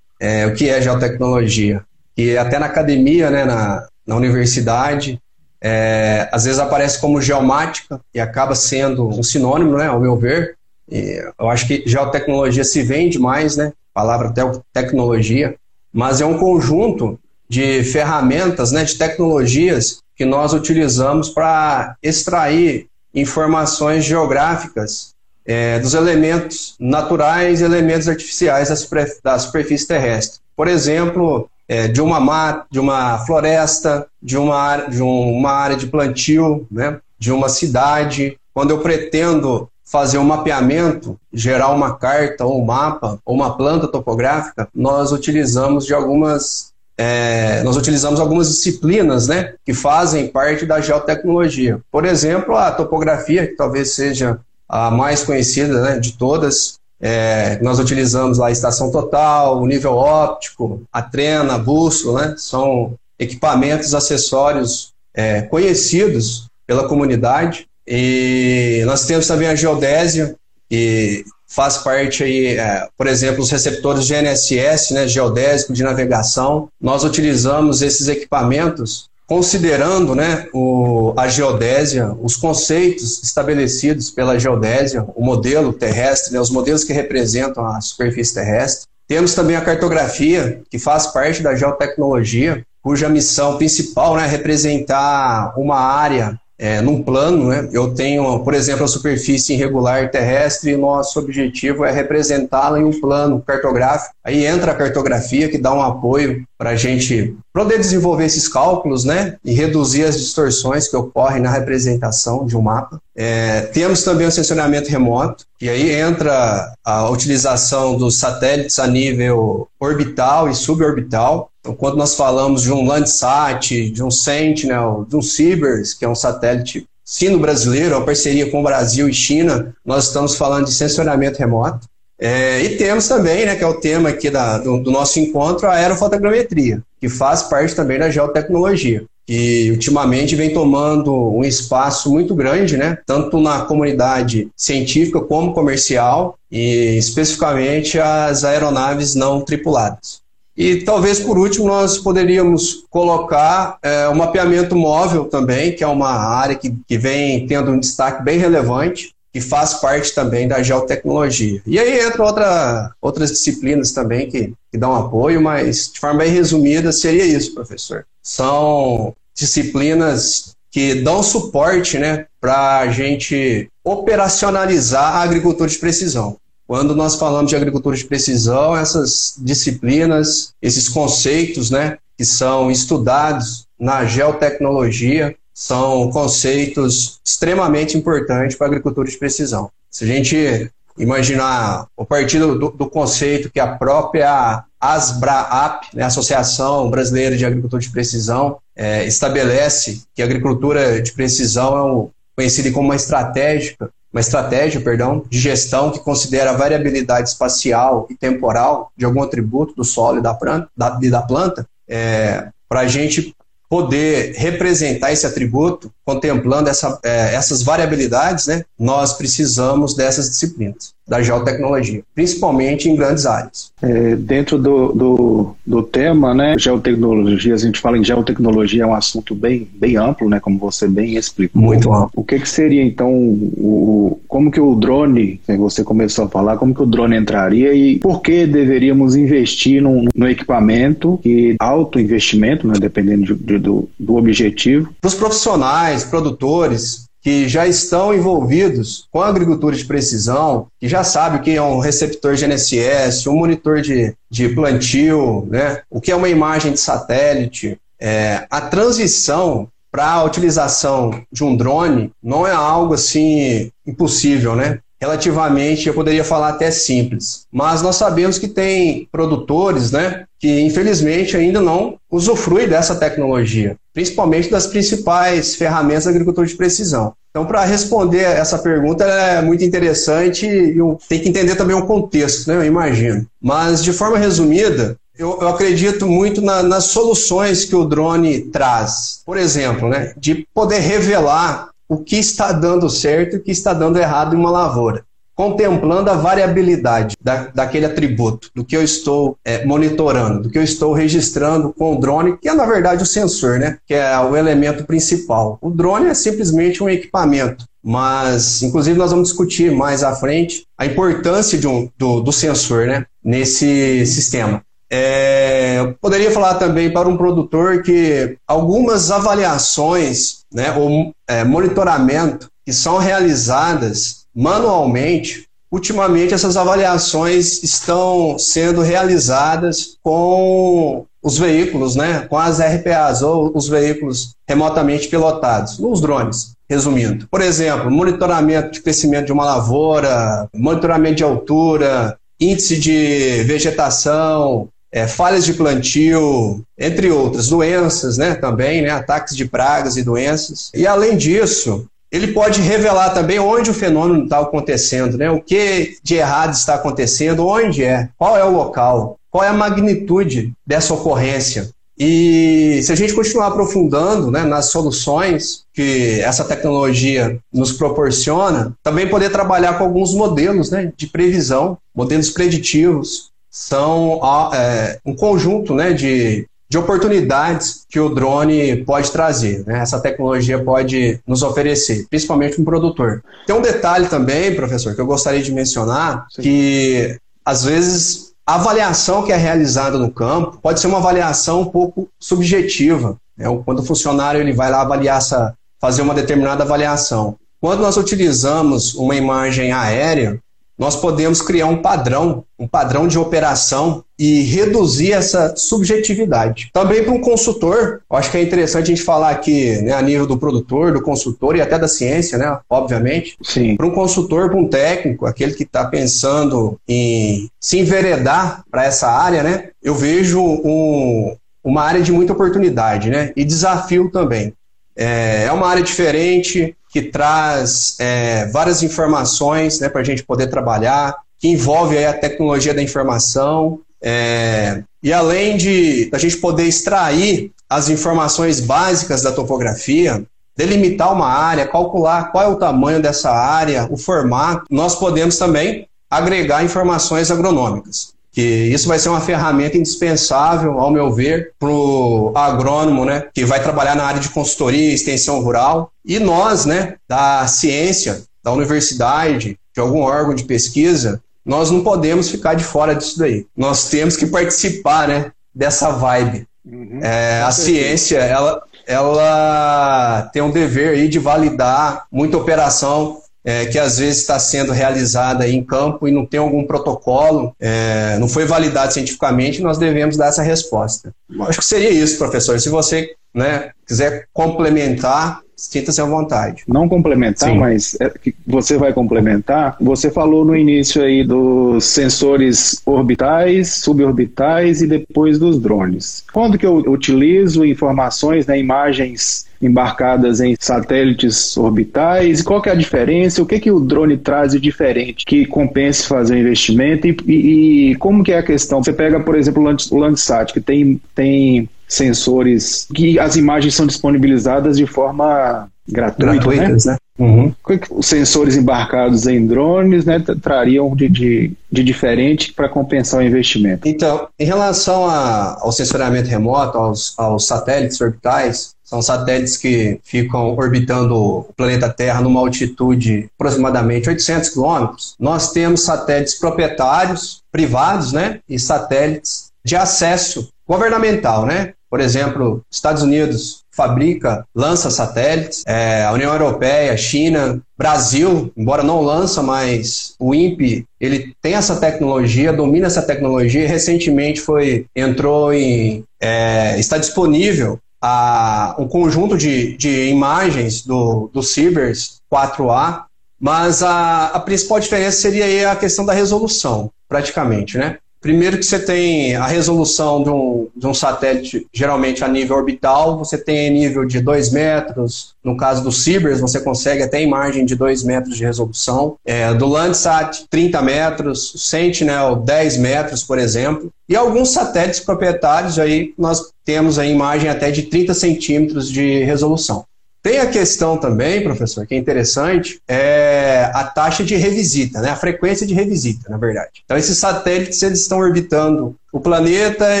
É, 0.20 0.46
o 0.46 0.54
que 0.54 0.68
é 0.68 0.80
geotecnologia? 0.80 1.82
E 2.16 2.36
até 2.36 2.58
na 2.60 2.66
academia, 2.66 3.28
né, 3.28 3.44
na, 3.44 3.88
na 4.06 4.14
universidade, 4.14 5.20
é, 5.66 6.28
às 6.30 6.44
vezes 6.44 6.60
aparece 6.60 7.00
como 7.00 7.22
geomática 7.22 7.98
e 8.12 8.20
acaba 8.20 8.54
sendo 8.54 9.08
um 9.08 9.22
sinônimo, 9.22 9.78
né, 9.78 9.86
ao 9.86 9.98
meu 9.98 10.14
ver, 10.14 10.58
E 10.92 11.24
eu 11.38 11.48
acho 11.48 11.66
que 11.66 11.82
geotecnologia 11.86 12.62
se 12.62 12.82
vende 12.82 13.18
mais, 13.18 13.56
né? 13.56 13.72
Palavra 13.94 14.34
tecnologia, 14.70 15.56
mas 15.90 16.20
é 16.20 16.26
um 16.26 16.36
conjunto 16.36 17.18
de 17.48 17.82
ferramentas, 17.84 18.70
né, 18.70 18.84
de 18.84 18.98
tecnologias 18.98 20.00
que 20.14 20.26
nós 20.26 20.52
utilizamos 20.52 21.30
para 21.30 21.96
extrair 22.02 22.86
informações 23.14 24.04
geográficas 24.04 25.14
é, 25.46 25.78
dos 25.78 25.94
elementos 25.94 26.74
naturais 26.78 27.62
e 27.62 27.64
elementos 27.64 28.06
artificiais 28.06 28.68
da, 28.68 28.76
super, 28.76 29.18
da 29.22 29.38
superfície 29.38 29.86
terrestre. 29.86 30.40
Por 30.54 30.68
exemplo, 30.68 31.48
é, 31.68 31.88
de 31.88 32.00
uma 32.00 32.20
mata, 32.20 32.66
de 32.70 32.78
uma 32.78 33.18
floresta, 33.18 34.06
de 34.22 34.36
uma, 34.36 34.76
de 34.76 35.02
uma 35.02 35.50
área 35.50 35.76
de 35.76 35.86
plantio, 35.86 36.66
né, 36.70 36.98
de 37.18 37.32
uma 37.32 37.48
cidade. 37.48 38.38
Quando 38.52 38.70
eu 38.70 38.80
pretendo 38.80 39.68
fazer 39.84 40.18
um 40.18 40.24
mapeamento, 40.24 41.18
gerar 41.32 41.70
uma 41.70 41.96
carta 41.96 42.44
ou 42.44 42.60
um 42.60 42.64
mapa 42.64 43.18
ou 43.24 43.34
uma 43.34 43.56
planta 43.56 43.86
topográfica, 43.86 44.68
nós 44.74 45.12
utilizamos 45.12 45.86
de 45.86 45.94
algumas 45.94 46.72
é, 46.96 47.60
nós 47.64 47.76
utilizamos 47.76 48.20
algumas 48.20 48.48
disciplinas 48.48 49.26
né, 49.26 49.54
que 49.64 49.74
fazem 49.74 50.28
parte 50.28 50.64
da 50.64 50.80
geotecnologia. 50.80 51.80
Por 51.90 52.04
exemplo, 52.04 52.56
a 52.56 52.70
topografia, 52.70 53.46
que 53.46 53.56
talvez 53.56 53.94
seja 53.94 54.38
a 54.68 54.90
mais 54.90 55.22
conhecida 55.22 55.80
né, 55.80 55.98
de 55.98 56.12
todas. 56.12 56.78
É, 57.06 57.58
nós 57.60 57.78
utilizamos 57.78 58.38
lá 58.38 58.46
a 58.46 58.50
estação 58.50 58.90
total, 58.90 59.60
o 59.60 59.66
nível 59.66 59.92
óptico, 59.92 60.82
a 60.90 61.02
trena, 61.02 61.56
a 61.56 61.58
bússola, 61.58 62.28
né, 62.28 62.34
são 62.38 62.94
equipamentos, 63.18 63.94
acessórios 63.94 64.94
é, 65.12 65.42
conhecidos 65.42 66.46
pela 66.66 66.88
comunidade. 66.88 67.68
E 67.86 68.82
nós 68.86 69.04
temos 69.04 69.26
também 69.26 69.48
a 69.48 69.54
geodésia, 69.54 70.34
que 70.70 71.26
faz 71.46 71.76
parte 71.76 72.24
aí, 72.24 72.56
é, 72.56 72.88
por 72.96 73.06
exemplo, 73.06 73.42
os 73.42 73.50
receptores 73.50 74.08
GNSS, 74.08 74.94
né, 74.94 75.06
geodésico 75.06 75.74
de 75.74 75.82
navegação. 75.82 76.70
Nós 76.80 77.04
utilizamos 77.04 77.82
esses 77.82 78.08
equipamentos 78.08 79.10
considerando 79.26 80.14
né, 80.14 80.48
o, 80.52 81.14
a 81.16 81.28
geodésia, 81.28 82.12
os 82.20 82.36
conceitos 82.36 83.22
estabelecidos 83.22 84.10
pela 84.10 84.38
geodésia, 84.38 85.04
o 85.14 85.24
modelo 85.24 85.72
terrestre, 85.72 86.32
né, 86.32 86.40
os 86.40 86.50
modelos 86.50 86.84
que 86.84 86.92
representam 86.92 87.66
a 87.66 87.80
superfície 87.80 88.34
terrestre. 88.34 88.86
Temos 89.06 89.34
também 89.34 89.56
a 89.56 89.64
cartografia, 89.64 90.62
que 90.70 90.78
faz 90.78 91.06
parte 91.06 91.42
da 91.42 91.54
geotecnologia, 91.54 92.64
cuja 92.82 93.08
missão 93.08 93.56
principal 93.56 94.16
né, 94.16 94.24
é 94.24 94.26
representar 94.26 95.54
uma 95.58 95.78
área 95.78 96.38
é, 96.58 96.80
num 96.80 97.02
plano, 97.02 97.48
né? 97.48 97.68
Eu 97.72 97.94
tenho, 97.94 98.40
por 98.40 98.54
exemplo, 98.54 98.84
a 98.84 98.88
superfície 98.88 99.54
irregular 99.54 100.10
terrestre 100.10 100.72
e 100.72 100.76
nosso 100.76 101.18
objetivo 101.18 101.84
é 101.84 101.90
representá-la 101.90 102.78
em 102.78 102.84
um 102.84 103.00
plano 103.00 103.42
cartográfico. 103.44 104.14
Aí 104.22 104.46
entra 104.46 104.72
a 104.72 104.74
cartografia 104.74 105.48
que 105.48 105.58
dá 105.58 105.72
um 105.72 105.82
apoio 105.82 106.44
para 106.56 106.70
a 106.70 106.76
gente 106.76 107.36
poder 107.52 107.78
desenvolver 107.78 108.24
esses 108.24 108.48
cálculos, 108.48 109.04
né? 109.04 109.36
E 109.44 109.52
reduzir 109.52 110.04
as 110.04 110.16
distorções 110.16 110.88
que 110.88 110.96
ocorrem 110.96 111.42
na 111.42 111.50
representação 111.50 112.46
de 112.46 112.56
um 112.56 112.62
mapa. 112.62 113.00
É, 113.16 113.62
temos 113.72 114.02
também 114.02 114.26
o 114.26 114.32
sensoramento 114.32 114.90
remoto, 114.90 115.44
e 115.60 115.68
aí 115.68 115.92
entra 115.92 116.72
a 116.84 117.08
utilização 117.10 117.96
dos 117.96 118.18
satélites 118.18 118.78
a 118.78 118.86
nível 118.86 119.68
orbital 119.78 120.48
e 120.48 120.54
suborbital. 120.54 121.50
Então, 121.64 121.74
quando 121.74 121.96
nós 121.96 122.14
falamos 122.14 122.60
de 122.60 122.70
um 122.70 122.86
Landsat, 122.86 123.88
de 123.88 124.02
um 124.04 124.10
Sentinel, 124.10 125.06
de 125.08 125.16
um 125.16 125.22
Cibers, 125.22 125.94
que 125.94 126.04
é 126.04 126.08
um 126.08 126.14
satélite 126.14 126.86
sino-brasileiro, 127.02 127.96
uma 127.96 128.04
parceria 128.04 128.50
com 128.50 128.60
o 128.60 128.62
Brasil 128.62 129.08
e 129.08 129.14
China, 129.14 129.74
nós 129.82 130.08
estamos 130.08 130.36
falando 130.36 130.66
de 130.66 130.74
sensoramento 130.74 131.38
remoto. 131.38 131.88
É, 132.20 132.62
e 132.62 132.76
temos 132.76 133.08
também, 133.08 133.46
né, 133.46 133.56
que 133.56 133.64
é 133.64 133.66
o 133.66 133.80
tema 133.80 134.10
aqui 134.10 134.28
da, 134.28 134.58
do, 134.58 134.78
do, 134.78 134.90
nosso 134.90 135.18
encontro, 135.18 135.66
a 135.66 135.72
aerofotogrametria, 135.72 136.82
que 137.00 137.08
faz 137.08 137.44
parte 137.44 137.74
também 137.74 137.98
da 137.98 138.10
geotecnologia, 138.10 139.02
que 139.26 139.70
ultimamente 139.70 140.36
vem 140.36 140.52
tomando 140.52 141.14
um 141.14 141.44
espaço 141.44 142.10
muito 142.10 142.34
grande, 142.34 142.76
né, 142.76 142.98
tanto 143.06 143.40
na 143.40 143.62
comunidade 143.62 144.50
científica 144.54 145.18
como 145.18 145.54
comercial, 145.54 146.38
e 146.52 146.98
especificamente 146.98 147.98
as 147.98 148.44
aeronaves 148.44 149.14
não 149.14 149.40
tripuladas. 149.40 150.23
E 150.56 150.82
talvez 150.82 151.18
por 151.18 151.36
último 151.36 151.66
nós 151.66 151.98
poderíamos 151.98 152.84
colocar 152.88 153.78
é, 153.82 154.06
o 154.08 154.14
mapeamento 154.14 154.76
móvel 154.76 155.24
também, 155.24 155.74
que 155.74 155.82
é 155.82 155.86
uma 155.86 156.10
área 156.10 156.54
que, 156.54 156.76
que 156.86 156.96
vem 156.96 157.46
tendo 157.46 157.72
um 157.72 157.78
destaque 157.78 158.22
bem 158.22 158.38
relevante, 158.38 159.12
que 159.32 159.40
faz 159.40 159.74
parte 159.74 160.14
também 160.14 160.46
da 160.46 160.62
geotecnologia. 160.62 161.60
E 161.66 161.76
aí 161.76 161.98
entra 162.06 162.22
outra, 162.22 162.92
outras 163.02 163.32
disciplinas 163.32 163.90
também 163.90 164.28
que, 164.30 164.54
que 164.70 164.78
dão 164.78 164.94
apoio, 164.94 165.42
mas 165.42 165.90
de 165.92 165.98
forma 165.98 166.20
bem 166.20 166.30
resumida 166.30 166.92
seria 166.92 167.24
isso, 167.24 167.52
professor. 167.52 168.06
São 168.22 169.12
disciplinas 169.34 170.54
que 170.70 171.02
dão 171.02 171.20
suporte 171.20 171.98
né, 171.98 172.26
para 172.40 172.78
a 172.78 172.86
gente 172.88 173.68
operacionalizar 173.82 175.16
a 175.16 175.22
agricultura 175.22 175.68
de 175.68 175.78
precisão. 175.78 176.36
Quando 176.66 176.94
nós 176.94 177.16
falamos 177.16 177.50
de 177.50 177.56
agricultura 177.56 177.96
de 177.96 178.04
precisão, 178.04 178.76
essas 178.76 179.34
disciplinas, 179.38 180.54
esses 180.62 180.88
conceitos, 180.88 181.70
né, 181.70 181.98
que 182.16 182.24
são 182.24 182.70
estudados 182.70 183.66
na 183.78 184.04
geotecnologia, 184.04 185.36
são 185.52 186.10
conceitos 186.10 187.20
extremamente 187.24 187.96
importantes 187.96 188.56
para 188.56 188.66
a 188.66 188.70
agricultura 188.70 189.08
de 189.08 189.16
precisão. 189.16 189.70
Se 189.90 190.04
a 190.04 190.06
gente 190.06 190.70
imaginar 190.98 191.86
a 191.98 192.04
partir 192.04 192.38
do, 192.38 192.70
do 192.70 192.88
conceito 192.88 193.50
que 193.50 193.60
a 193.60 193.76
própria 193.76 194.64
ASBRAAP, 194.80 195.94
né, 195.94 196.04
Associação 196.04 196.90
Brasileira 196.90 197.36
de 197.36 197.44
Agricultura 197.44 197.82
de 197.82 197.90
Precisão, 197.90 198.58
é, 198.76 199.04
estabelece 199.06 200.02
que 200.14 200.22
a 200.22 200.24
agricultura 200.24 201.00
de 201.00 201.12
precisão 201.12 202.10
é 202.10 202.42
conhecida 202.42 202.70
como 202.72 202.88
uma 202.88 202.96
estratégica 202.96 203.90
uma 204.14 204.20
estratégia, 204.20 204.80
perdão, 204.80 205.24
de 205.28 205.40
gestão 205.40 205.90
que 205.90 205.98
considera 205.98 206.50
a 206.50 206.56
variabilidade 206.56 207.28
espacial 207.28 208.06
e 208.08 208.14
temporal 208.14 208.92
de 208.96 209.04
algum 209.04 209.20
atributo 209.20 209.74
do 209.74 209.82
solo 209.82 210.18
e 210.18 210.22
da 210.22 210.32
planta, 210.32 210.68
da, 210.76 210.90
da 210.90 211.22
planta 211.22 211.66
é, 211.88 212.48
para 212.68 212.80
a 212.80 212.86
gente 212.86 213.34
poder 213.68 214.36
representar 214.36 215.10
esse 215.10 215.26
atributo, 215.26 215.92
contemplando 216.04 216.70
essa, 216.70 216.96
é, 217.02 217.34
essas 217.34 217.64
variabilidades, 217.64 218.46
né, 218.46 218.64
nós 218.78 219.14
precisamos 219.14 219.94
dessas 219.94 220.30
disciplinas 220.30 220.93
da 221.06 221.22
geotecnologia, 221.22 222.02
principalmente 222.14 222.88
em 222.88 222.96
grandes 222.96 223.26
áreas. 223.26 223.70
É, 223.82 224.16
dentro 224.16 224.58
do, 224.58 224.92
do, 224.92 225.56
do, 225.66 225.82
tema, 225.82 226.32
né, 226.32 226.56
geotecnologia, 226.58 227.54
a 227.54 227.58
gente 227.58 227.78
fala 227.78 227.98
em 227.98 228.04
geotecnologia, 228.04 228.84
é 228.84 228.86
um 228.86 228.94
assunto 228.94 229.34
bem, 229.34 229.68
bem 229.74 229.96
amplo, 229.96 230.28
né, 230.28 230.40
como 230.40 230.58
você 230.58 230.88
bem 230.88 231.16
explicou. 231.16 231.60
Muito 231.60 231.92
amplo. 231.92 232.10
O 232.16 232.24
que, 232.24 232.38
que 232.38 232.48
seria, 232.48 232.82
então, 232.82 233.12
o, 233.12 234.18
como 234.26 234.50
que 234.50 234.60
o 234.60 234.74
drone, 234.74 235.40
que 235.46 235.56
você 235.56 235.84
começou 235.84 236.24
a 236.24 236.28
falar, 236.28 236.56
como 236.56 236.74
que 236.74 236.82
o 236.82 236.86
drone 236.86 237.16
entraria 237.16 237.74
e 237.74 237.98
por 237.98 238.22
que 238.22 238.46
deveríamos 238.46 239.14
investir 239.14 239.82
num, 239.82 240.06
no 240.14 240.28
equipamento 240.28 241.18
que 241.22 241.56
alto 241.60 242.00
investimento, 242.00 242.66
né, 242.66 242.74
dependendo 242.78 243.26
de, 243.26 243.34
de, 243.34 243.58
do, 243.58 243.88
do 243.98 244.16
objetivo? 244.16 244.88
Para 245.00 245.08
os 245.08 245.14
profissionais, 245.14 246.04
produtores, 246.04 247.03
que 247.24 247.48
já 247.48 247.66
estão 247.66 248.12
envolvidos 248.12 249.08
com 249.10 249.22
a 249.22 249.28
agricultura 249.28 249.74
de 249.74 249.86
precisão, 249.86 250.66
que 250.78 250.86
já 250.86 251.02
sabe 251.02 251.38
o 251.38 251.40
que 251.40 251.52
é 251.52 251.62
um 251.62 251.78
receptor 251.78 252.36
GNSS, 252.36 253.30
um 253.30 253.36
monitor 253.36 253.80
de, 253.80 254.14
de 254.30 254.50
plantio, 254.50 255.48
né? 255.50 255.80
o 255.88 256.02
que 256.02 256.12
é 256.12 256.16
uma 256.16 256.28
imagem 256.28 256.72
de 256.72 256.80
satélite. 256.80 257.78
É, 257.98 258.46
a 258.50 258.60
transição 258.60 259.68
para 259.90 260.10
a 260.10 260.24
utilização 260.24 261.24
de 261.32 261.42
um 261.42 261.56
drone 261.56 262.12
não 262.22 262.46
é 262.46 262.52
algo 262.52 262.92
assim 262.92 263.70
impossível, 263.86 264.54
né? 264.54 264.80
Relativamente, 265.04 265.86
eu 265.86 265.94
poderia 265.94 266.24
falar 266.24 266.48
até 266.48 266.70
simples. 266.70 267.46
Mas 267.52 267.82
nós 267.82 267.96
sabemos 267.96 268.38
que 268.38 268.48
tem 268.48 269.06
produtores, 269.12 269.92
né, 269.92 270.24
que 270.40 270.60
infelizmente 270.60 271.36
ainda 271.36 271.60
não 271.60 271.96
usufruem 272.10 272.66
dessa 272.66 272.94
tecnologia, 272.94 273.76
principalmente 273.92 274.50
das 274.50 274.66
principais 274.66 275.54
ferramentas 275.54 276.04
da 276.04 276.10
agricultura 276.10 276.46
de 276.46 276.54
precisão. 276.54 277.12
Então, 277.30 277.44
para 277.44 277.64
responder 277.64 278.22
essa 278.22 278.58
pergunta, 278.58 279.04
é 279.04 279.42
muito 279.42 279.64
interessante 279.64 280.46
e 280.46 280.76
tem 281.08 281.20
que 281.20 281.28
entender 281.28 281.56
também 281.56 281.76
o 281.76 281.86
contexto, 281.86 282.48
né, 282.48 282.56
eu 282.56 282.64
imagino. 282.64 283.26
Mas, 283.42 283.82
de 283.82 283.92
forma 283.92 284.16
resumida, 284.16 284.96
eu, 285.18 285.38
eu, 285.40 285.48
acredito 285.48 286.06
muito 286.06 286.40
na, 286.40 286.62
nas 286.62 286.84
soluções 286.84 287.64
que 287.64 287.76
o 287.76 287.84
drone 287.84 288.40
traz. 288.40 289.20
Por 289.24 289.36
exemplo, 289.36 289.88
né, 289.88 290.12
de 290.16 290.46
poder 290.54 290.78
revelar 290.78 291.68
o 291.88 291.98
que 291.98 292.16
está 292.16 292.52
dando 292.52 292.88
certo 292.88 293.34
e 293.34 293.38
o 293.38 293.42
que 293.42 293.50
está 293.50 293.72
dando 293.72 293.98
errado 293.98 294.34
em 294.34 294.38
uma 294.38 294.50
lavoura. 294.50 295.04
contemplando 295.36 296.08
a 296.10 296.14
variabilidade 296.14 297.16
da, 297.20 297.48
daquele 297.48 297.86
atributo, 297.86 298.50
do 298.54 298.64
que 298.64 298.76
eu 298.76 298.82
estou 298.84 299.36
é, 299.44 299.64
monitorando, 299.64 300.42
do 300.42 300.48
que 300.48 300.56
eu 300.56 300.62
estou 300.62 300.92
registrando 300.92 301.72
com 301.72 301.96
o 301.96 301.98
drone, 301.98 302.38
que 302.38 302.48
é 302.48 302.54
na 302.54 302.64
verdade 302.64 303.02
o 303.02 303.06
sensor, 303.06 303.58
né? 303.58 303.78
Que 303.84 303.94
é 303.94 304.16
o 304.20 304.36
elemento 304.36 304.84
principal. 304.84 305.58
O 305.60 305.70
drone 305.70 306.06
é 306.06 306.14
simplesmente 306.14 306.82
um 306.82 306.88
equipamento. 306.88 307.64
Mas, 307.82 308.62
inclusive, 308.62 308.96
nós 308.96 309.10
vamos 309.10 309.28
discutir 309.28 309.70
mais 309.70 310.02
à 310.02 310.14
frente 310.14 310.64
a 310.78 310.86
importância 310.86 311.58
um, 311.68 311.90
do, 311.98 312.20
do 312.20 312.32
sensor 312.32 312.86
né, 312.86 313.04
nesse 313.22 314.06
sistema. 314.06 314.62
É, 314.96 315.74
eu 315.80 315.94
poderia 316.00 316.30
falar 316.30 316.54
também 316.54 316.88
para 316.88 317.08
um 317.08 317.16
produtor 317.16 317.82
que 317.82 318.36
algumas 318.46 319.10
avaliações 319.10 320.44
né, 320.52 320.70
ou 320.70 321.12
é, 321.28 321.42
monitoramento 321.42 322.48
que 322.64 322.72
são 322.72 322.98
realizadas 322.98 324.24
manualmente, 324.32 325.48
ultimamente 325.70 326.32
essas 326.32 326.56
avaliações 326.56 327.60
estão 327.64 328.38
sendo 328.38 328.82
realizadas 328.82 329.96
com 330.00 331.04
os 331.20 331.38
veículos, 331.38 331.96
né, 331.96 332.20
com 332.28 332.38
as 332.38 332.60
RPAs 332.60 333.20
ou 333.20 333.50
os 333.52 333.66
veículos 333.66 334.36
remotamente 334.48 335.08
pilotados, 335.08 335.76
nos 335.80 336.00
drones. 336.00 336.54
Resumindo, 336.70 337.26
por 337.28 337.40
exemplo, 337.40 337.90
monitoramento 337.90 338.70
de 338.70 338.80
crescimento 338.80 339.26
de 339.26 339.32
uma 339.32 339.44
lavoura, 339.44 340.48
monitoramento 340.54 341.16
de 341.16 341.24
altura, 341.24 342.16
índice 342.40 342.78
de 342.78 343.42
vegetação, 343.44 344.68
é, 344.94 345.08
falhas 345.08 345.44
de 345.44 345.54
plantio, 345.54 346.62
entre 346.78 347.10
outras 347.10 347.48
doenças, 347.48 348.16
né, 348.16 348.36
também, 348.36 348.80
né, 348.80 348.90
ataques 348.90 349.34
de 349.34 349.44
pragas 349.44 349.96
e 349.96 350.04
doenças. 350.04 350.70
E 350.72 350.86
além 350.86 351.16
disso, 351.16 351.88
ele 352.12 352.28
pode 352.28 352.60
revelar 352.60 353.10
também 353.10 353.40
onde 353.40 353.70
o 353.70 353.74
fenômeno 353.74 354.22
está 354.22 354.38
acontecendo, 354.38 355.18
né? 355.18 355.28
O 355.32 355.40
que 355.40 355.96
de 356.00 356.14
errado 356.14 356.52
está 356.52 356.76
acontecendo, 356.76 357.44
onde 357.44 357.82
é, 357.82 358.08
qual 358.16 358.36
é 358.38 358.44
o 358.44 358.52
local, 358.52 359.18
qual 359.32 359.42
é 359.42 359.48
a 359.48 359.52
magnitude 359.52 360.52
dessa 360.64 360.94
ocorrência. 360.94 361.70
E 361.98 362.80
se 362.84 362.92
a 362.92 362.94
gente 362.94 363.14
continuar 363.14 363.48
aprofundando 363.48 364.30
né, 364.30 364.44
nas 364.44 364.66
soluções 364.70 365.64
que 365.72 366.20
essa 366.20 366.44
tecnologia 366.44 367.36
nos 367.52 367.72
proporciona, 367.72 368.72
também 368.80 369.08
poder 369.08 369.30
trabalhar 369.30 369.76
com 369.76 369.84
alguns 369.84 370.14
modelos 370.14 370.70
né, 370.70 370.92
de 370.96 371.08
previsão, 371.08 371.78
modelos 371.92 372.30
preditivos, 372.30 373.33
são 373.54 374.20
é, 374.52 374.98
um 375.06 375.14
conjunto 375.14 375.74
né, 375.74 375.92
de 375.92 376.44
de 376.66 376.78
oportunidades 376.78 377.84
que 377.88 378.00
o 378.00 378.08
drone 378.08 378.84
pode 378.84 379.12
trazer, 379.12 379.64
né? 379.64 379.78
essa 379.78 380.00
tecnologia 380.00 380.64
pode 380.64 381.20
nos 381.24 381.44
oferecer, 381.44 382.04
principalmente 382.10 382.60
um 382.60 382.64
produtor. 382.64 383.22
Tem 383.46 383.54
um 383.54 383.60
detalhe 383.60 384.08
também, 384.08 384.56
professor, 384.56 384.92
que 384.92 385.00
eu 385.00 385.06
gostaria 385.06 385.40
de 385.40 385.52
mencionar, 385.52 386.26
Sim. 386.30 386.42
que 386.42 387.16
às 387.44 387.62
vezes 387.62 388.32
a 388.44 388.56
avaliação 388.56 389.22
que 389.22 389.30
é 389.30 389.36
realizada 389.36 389.98
no 389.98 390.10
campo 390.10 390.58
pode 390.60 390.80
ser 390.80 390.88
uma 390.88 390.98
avaliação 390.98 391.60
um 391.60 391.66
pouco 391.66 392.08
subjetiva. 392.18 393.16
Né? 393.36 393.46
Quando 393.64 393.78
o 393.78 393.84
funcionário 393.84 394.40
ele 394.40 394.52
vai 394.52 394.68
lá 394.68 394.80
avaliar 394.80 395.18
essa, 395.18 395.54
fazer 395.80 396.02
uma 396.02 396.14
determinada 396.14 396.64
avaliação. 396.64 397.36
Quando 397.60 397.82
nós 397.82 397.96
utilizamos 397.96 398.96
uma 398.96 399.14
imagem 399.14 399.70
aérea, 399.70 400.40
nós 400.78 400.96
podemos 400.96 401.40
criar 401.40 401.66
um 401.66 401.80
padrão, 401.80 402.44
um 402.58 402.66
padrão 402.66 403.06
de 403.06 403.18
operação 403.18 404.04
e 404.18 404.42
reduzir 404.42 405.12
essa 405.12 405.54
subjetividade. 405.56 406.68
Também 406.72 407.02
para 407.02 407.12
um 407.12 407.20
consultor, 407.20 408.02
acho 408.10 408.30
que 408.30 408.36
é 408.36 408.42
interessante 408.42 408.84
a 408.84 408.94
gente 408.94 409.02
falar 409.02 409.30
aqui 409.30 409.80
né, 409.82 409.92
a 409.92 410.02
nível 410.02 410.26
do 410.26 410.36
produtor, 410.36 410.92
do 410.92 411.02
consultor 411.02 411.56
e 411.56 411.60
até 411.60 411.78
da 411.78 411.88
ciência, 411.88 412.38
né, 412.38 412.58
obviamente. 412.68 413.36
Sim. 413.42 413.76
Para 413.76 413.86
um 413.86 413.90
consultor, 413.90 414.50
para 414.50 414.58
um 414.58 414.68
técnico, 414.68 415.26
aquele 415.26 415.54
que 415.54 415.64
está 415.64 415.84
pensando 415.86 416.78
em 416.88 417.48
se 417.60 417.78
enveredar 417.78 418.64
para 418.70 418.84
essa 418.84 419.08
área, 419.08 419.42
né, 419.42 419.70
eu 419.82 419.94
vejo 419.94 420.40
um, 420.40 421.36
uma 421.62 421.82
área 421.82 422.02
de 422.02 422.12
muita 422.12 422.32
oportunidade 422.32 423.10
né, 423.10 423.32
e 423.36 423.44
desafio 423.44 424.10
também. 424.10 424.52
É, 424.96 425.46
é 425.46 425.52
uma 425.52 425.66
área 425.66 425.82
diferente, 425.82 426.76
que 426.94 427.02
traz 427.02 427.96
é, 427.98 428.46
várias 428.52 428.84
informações 428.84 429.80
né, 429.80 429.88
para 429.88 430.00
a 430.00 430.04
gente 430.04 430.22
poder 430.22 430.46
trabalhar, 430.46 431.16
que 431.40 431.48
envolve 431.48 431.98
a 432.04 432.12
tecnologia 432.12 432.72
da 432.72 432.80
informação. 432.80 433.80
É, 434.00 434.80
e 435.02 435.12
além 435.12 435.56
de 435.56 436.08
a 436.12 436.18
gente 436.18 436.36
poder 436.36 436.62
extrair 436.62 437.50
as 437.68 437.88
informações 437.88 438.60
básicas 438.60 439.22
da 439.22 439.32
topografia, 439.32 440.22
delimitar 440.56 441.12
uma 441.12 441.26
área, 441.26 441.66
calcular 441.66 442.30
qual 442.30 442.44
é 442.44 442.46
o 442.46 442.60
tamanho 442.60 443.02
dessa 443.02 443.32
área, 443.32 443.88
o 443.90 443.96
formato, 443.96 444.64
nós 444.70 444.94
podemos 444.94 445.36
também 445.36 445.88
agregar 446.08 446.62
informações 446.62 447.28
agronômicas 447.28 448.13
que 448.34 448.42
isso 448.42 448.88
vai 448.88 448.98
ser 448.98 449.10
uma 449.10 449.20
ferramenta 449.20 449.78
indispensável, 449.78 450.80
ao 450.80 450.90
meu 450.90 451.12
ver, 451.12 451.52
para 451.56 451.70
o 451.70 452.32
agrônomo, 452.34 453.04
né, 453.04 453.28
que 453.32 453.44
vai 453.44 453.62
trabalhar 453.62 453.94
na 453.94 454.04
área 454.04 454.20
de 454.20 454.28
consultoria 454.28 454.90
e 454.90 454.94
extensão 454.94 455.40
rural. 455.40 455.92
E 456.04 456.18
nós, 456.18 456.66
né, 456.66 456.96
da 457.08 457.46
ciência, 457.46 458.24
da 458.42 458.50
universidade, 458.50 459.56
de 459.72 459.80
algum 459.80 460.00
órgão 460.00 460.34
de 460.34 460.42
pesquisa, 460.42 461.22
nós 461.46 461.70
não 461.70 461.84
podemos 461.84 462.28
ficar 462.28 462.54
de 462.54 462.64
fora 462.64 462.94
disso 462.94 463.20
daí. 463.20 463.46
Nós 463.56 463.88
temos 463.88 464.16
que 464.16 464.26
participar, 464.26 465.06
né, 465.06 465.30
dessa 465.54 465.92
vibe. 465.92 466.48
Uhum, 466.66 466.98
é, 467.02 467.40
a 467.42 467.52
ciência, 467.52 468.18
ela, 468.18 468.62
ela 468.84 470.28
tem 470.32 470.42
um 470.42 470.50
dever 470.50 470.94
aí 470.94 471.06
de 471.06 471.20
validar 471.20 472.06
muita 472.10 472.36
operação 472.36 473.20
é, 473.44 473.66
que 473.66 473.78
às 473.78 473.98
vezes 473.98 474.22
está 474.22 474.38
sendo 474.38 474.72
realizada 474.72 475.46
em 475.46 475.62
campo 475.62 476.08
e 476.08 476.10
não 476.10 476.24
tem 476.24 476.40
algum 476.40 476.64
protocolo, 476.64 477.54
é, 477.60 478.16
não 478.18 478.26
foi 478.26 478.46
validado 478.46 478.92
cientificamente, 478.92 479.60
nós 479.60 479.76
devemos 479.76 480.16
dar 480.16 480.28
essa 480.28 480.42
resposta. 480.42 481.14
Acho 481.40 481.58
que 481.58 481.64
seria 481.66 481.90
isso, 481.90 482.16
professor. 482.16 482.58
Se 482.58 482.70
você 482.70 483.14
né, 483.34 483.70
quiser 483.86 484.26
complementar, 484.32 485.43
sinta-se 485.56 486.00
à 486.00 486.04
vontade. 486.04 486.62
Não 486.66 486.88
complementar, 486.88 487.50
Sim. 487.50 487.58
mas 487.58 487.96
é, 488.00 488.12
você 488.46 488.76
vai 488.76 488.92
complementar. 488.92 489.76
Você 489.80 490.10
falou 490.10 490.44
no 490.44 490.56
início 490.56 491.02
aí 491.02 491.24
dos 491.24 491.84
sensores 491.84 492.80
orbitais, 492.84 493.68
suborbitais 493.68 494.82
e 494.82 494.86
depois 494.86 495.38
dos 495.38 495.58
drones. 495.58 496.24
Quando 496.32 496.58
que 496.58 496.66
eu 496.66 496.76
utilizo 496.76 497.64
informações, 497.64 498.46
né, 498.46 498.58
imagens 498.58 499.46
embarcadas 499.64 500.40
em 500.40 500.54
satélites 500.58 501.56
orbitais? 501.56 502.42
Qual 502.42 502.60
que 502.60 502.68
é 502.68 502.72
a 502.72 502.76
diferença? 502.76 503.42
O 503.42 503.46
que, 503.46 503.58
que 503.58 503.70
o 503.70 503.80
drone 503.80 504.16
traz 504.16 504.52
de 504.52 504.60
diferente 504.60 505.24
que 505.24 505.46
compense 505.46 506.06
fazer 506.06 506.34
o 506.34 506.38
investimento? 506.38 507.06
E, 507.06 507.16
e, 507.26 507.90
e 507.90 507.94
como 507.96 508.22
que 508.22 508.32
é 508.32 508.38
a 508.38 508.42
questão? 508.42 508.82
Você 508.82 508.92
pega, 508.92 509.20
por 509.20 509.36
exemplo, 509.36 509.62
o 509.62 509.96
Landsat, 509.96 510.52
que 510.52 510.60
tem, 510.60 511.00
tem 511.14 511.68
sensores 511.88 512.86
que 512.94 513.18
as 513.18 513.36
imagens 513.36 513.74
são 513.74 513.86
disponibilizadas 513.86 514.76
de 514.76 514.86
forma 514.86 515.68
gratuita, 515.86 516.32
Gratuitas, 516.32 516.84
né? 516.86 516.92
né? 516.92 516.98
Uhum. 517.16 517.54
Os 517.90 518.06
sensores 518.06 518.56
embarcados 518.56 519.26
em 519.26 519.46
drones 519.46 520.04
né, 520.04 520.18
trariam 520.42 520.96
de, 520.96 521.08
de, 521.08 521.52
de 521.70 521.84
diferente 521.84 522.52
para 522.52 522.68
compensar 522.68 523.20
o 523.20 523.22
investimento? 523.22 523.86
Então, 523.86 524.26
em 524.38 524.44
relação 524.44 525.06
a, 525.06 525.58
ao 525.60 525.70
sensoramento 525.70 526.28
remoto, 526.28 526.76
aos, 526.76 527.14
aos 527.16 527.46
satélites 527.46 528.00
orbitais, 528.00 528.74
são 528.82 529.00
satélites 529.00 529.56
que 529.56 530.00
ficam 530.02 530.56
orbitando 530.56 531.14
o 531.14 531.44
planeta 531.56 531.88
Terra 531.88 532.20
numa 532.20 532.40
altitude 532.40 533.30
aproximadamente 533.38 534.08
800 534.08 534.48
quilômetros. 534.50 535.14
Nós 535.18 535.52
temos 535.52 535.82
satélites 535.82 536.34
proprietários, 536.34 537.42
privados, 537.52 538.12
né, 538.12 538.40
e 538.48 538.58
satélites 538.58 539.52
de 539.64 539.76
acesso 539.76 540.48
governamental, 540.66 541.46
né? 541.46 541.74
Por 541.88 542.00
exemplo, 542.00 542.64
Estados 542.70 543.02
Unidos 543.02 543.62
fabrica, 543.70 544.44
lança 544.54 544.90
satélites, 544.90 545.62
é, 545.66 546.04
a 546.04 546.12
União 546.12 546.32
Europeia, 546.32 546.96
China, 546.96 547.60
Brasil, 547.78 548.52
embora 548.56 548.82
não 548.82 549.00
lança, 549.00 549.42
mas 549.42 550.14
o 550.18 550.34
INPE 550.34 550.86
ele 551.00 551.34
tem 551.40 551.54
essa 551.54 551.76
tecnologia, 551.76 552.52
domina 552.52 552.86
essa 552.86 553.02
tecnologia 553.02 553.68
recentemente 553.68 554.40
foi 554.40 554.86
entrou 554.94 555.52
em 555.52 556.04
é, 556.20 556.78
está 556.78 556.98
disponível 556.98 557.78
a, 558.00 558.74
um 558.78 558.86
conjunto 558.86 559.36
de, 559.36 559.76
de 559.76 560.08
imagens 560.08 560.82
do, 560.82 561.30
do 561.32 561.42
Cibers 561.42 562.20
4A, 562.32 563.04
mas 563.40 563.82
a, 563.82 564.26
a 564.26 564.40
principal 564.40 564.78
diferença 564.78 565.20
seria 565.20 565.70
a 565.70 565.76
questão 565.76 566.04
da 566.04 566.12
resolução, 566.12 566.90
praticamente, 567.08 567.78
né? 567.78 567.98
Primeiro 568.24 568.56
que 568.56 568.64
você 568.64 568.78
tem 568.78 569.36
a 569.36 569.46
resolução 569.46 570.22
de 570.22 570.30
um, 570.30 570.66
de 570.74 570.86
um 570.86 570.94
satélite, 570.94 571.66
geralmente 571.70 572.24
a 572.24 572.28
nível 572.28 572.56
orbital, 572.56 573.18
você 573.18 573.36
tem 573.36 573.68
nível 573.68 574.06
de 574.06 574.18
2 574.18 574.50
metros, 574.50 575.34
no 575.44 575.58
caso 575.58 575.84
do 575.84 575.92
Cibers, 575.92 576.40
você 576.40 576.58
consegue 576.58 577.02
até 577.02 577.22
imagem 577.22 577.66
de 577.66 577.76
2 577.76 578.02
metros 578.02 578.38
de 578.38 578.42
resolução. 578.42 579.16
É, 579.26 579.52
do 579.52 579.66
Landsat, 579.66 580.46
30 580.48 580.80
metros, 580.80 581.52
Sentinel, 581.68 582.36
10 582.36 582.78
metros, 582.78 583.22
por 583.22 583.38
exemplo. 583.38 583.92
E 584.08 584.16
alguns 584.16 584.52
satélites 584.52 585.00
proprietários, 585.00 585.78
aí 585.78 586.14
nós 586.16 586.50
temos 586.64 586.98
a 586.98 587.04
imagem 587.04 587.50
até 587.50 587.70
de 587.70 587.82
30 587.82 588.14
centímetros 588.14 588.88
de 588.88 589.22
resolução. 589.22 589.84
Tem 590.24 590.38
a 590.38 590.46
questão 590.46 590.96
também, 590.96 591.42
professor, 591.42 591.86
que 591.86 591.94
é 591.94 591.98
interessante, 591.98 592.80
é 592.88 593.70
a 593.74 593.84
taxa 593.84 594.24
de 594.24 594.34
revisita, 594.34 595.02
né? 595.02 595.10
a 595.10 595.16
frequência 595.16 595.66
de 595.66 595.74
revisita, 595.74 596.30
na 596.30 596.38
verdade. 596.38 596.70
Então, 596.82 596.96
esses 596.96 597.18
satélites 597.18 597.82
eles 597.82 598.00
estão 598.00 598.20
orbitando 598.20 598.96
o 599.12 599.20
planeta 599.20 600.00